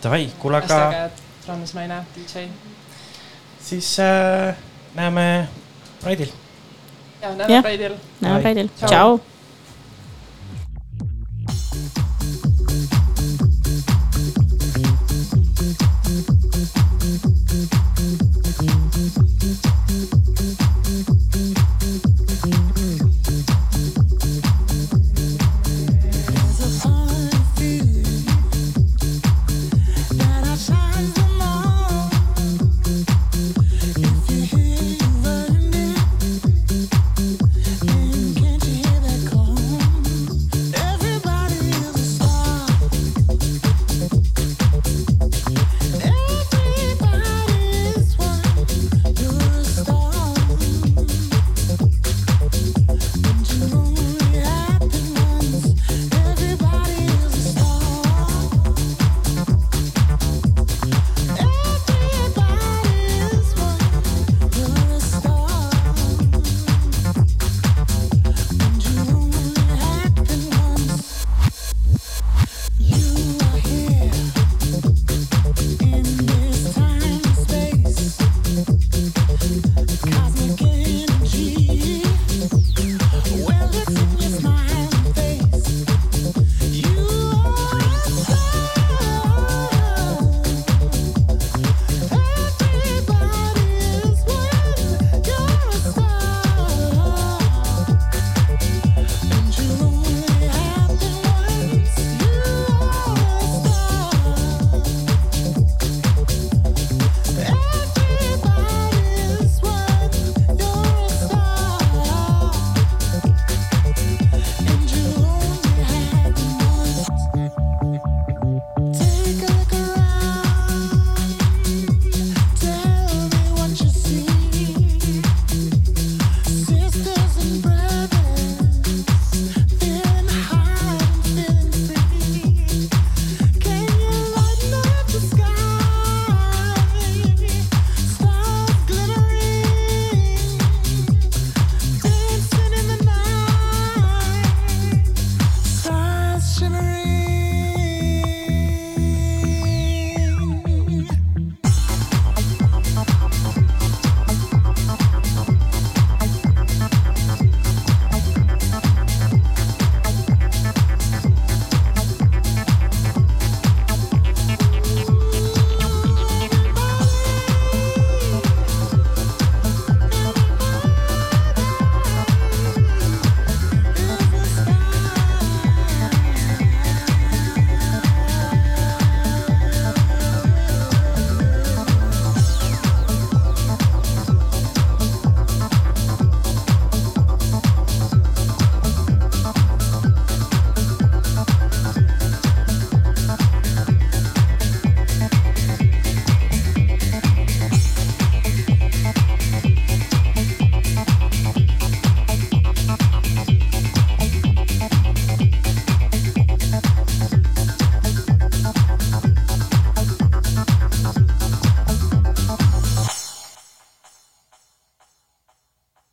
[0.03, 1.11] Davai, kuule, hästi aga äge
[1.45, 2.47] transnaine, DJ.
[3.63, 4.55] siis äh,
[4.95, 5.47] näeme
[6.03, 6.33] Pride'il.
[7.21, 7.37] ja Jah.
[7.37, 7.95] näeme Pride'il.
[8.21, 8.41] näeme.
[8.41, 9.19] Pride'il, tšau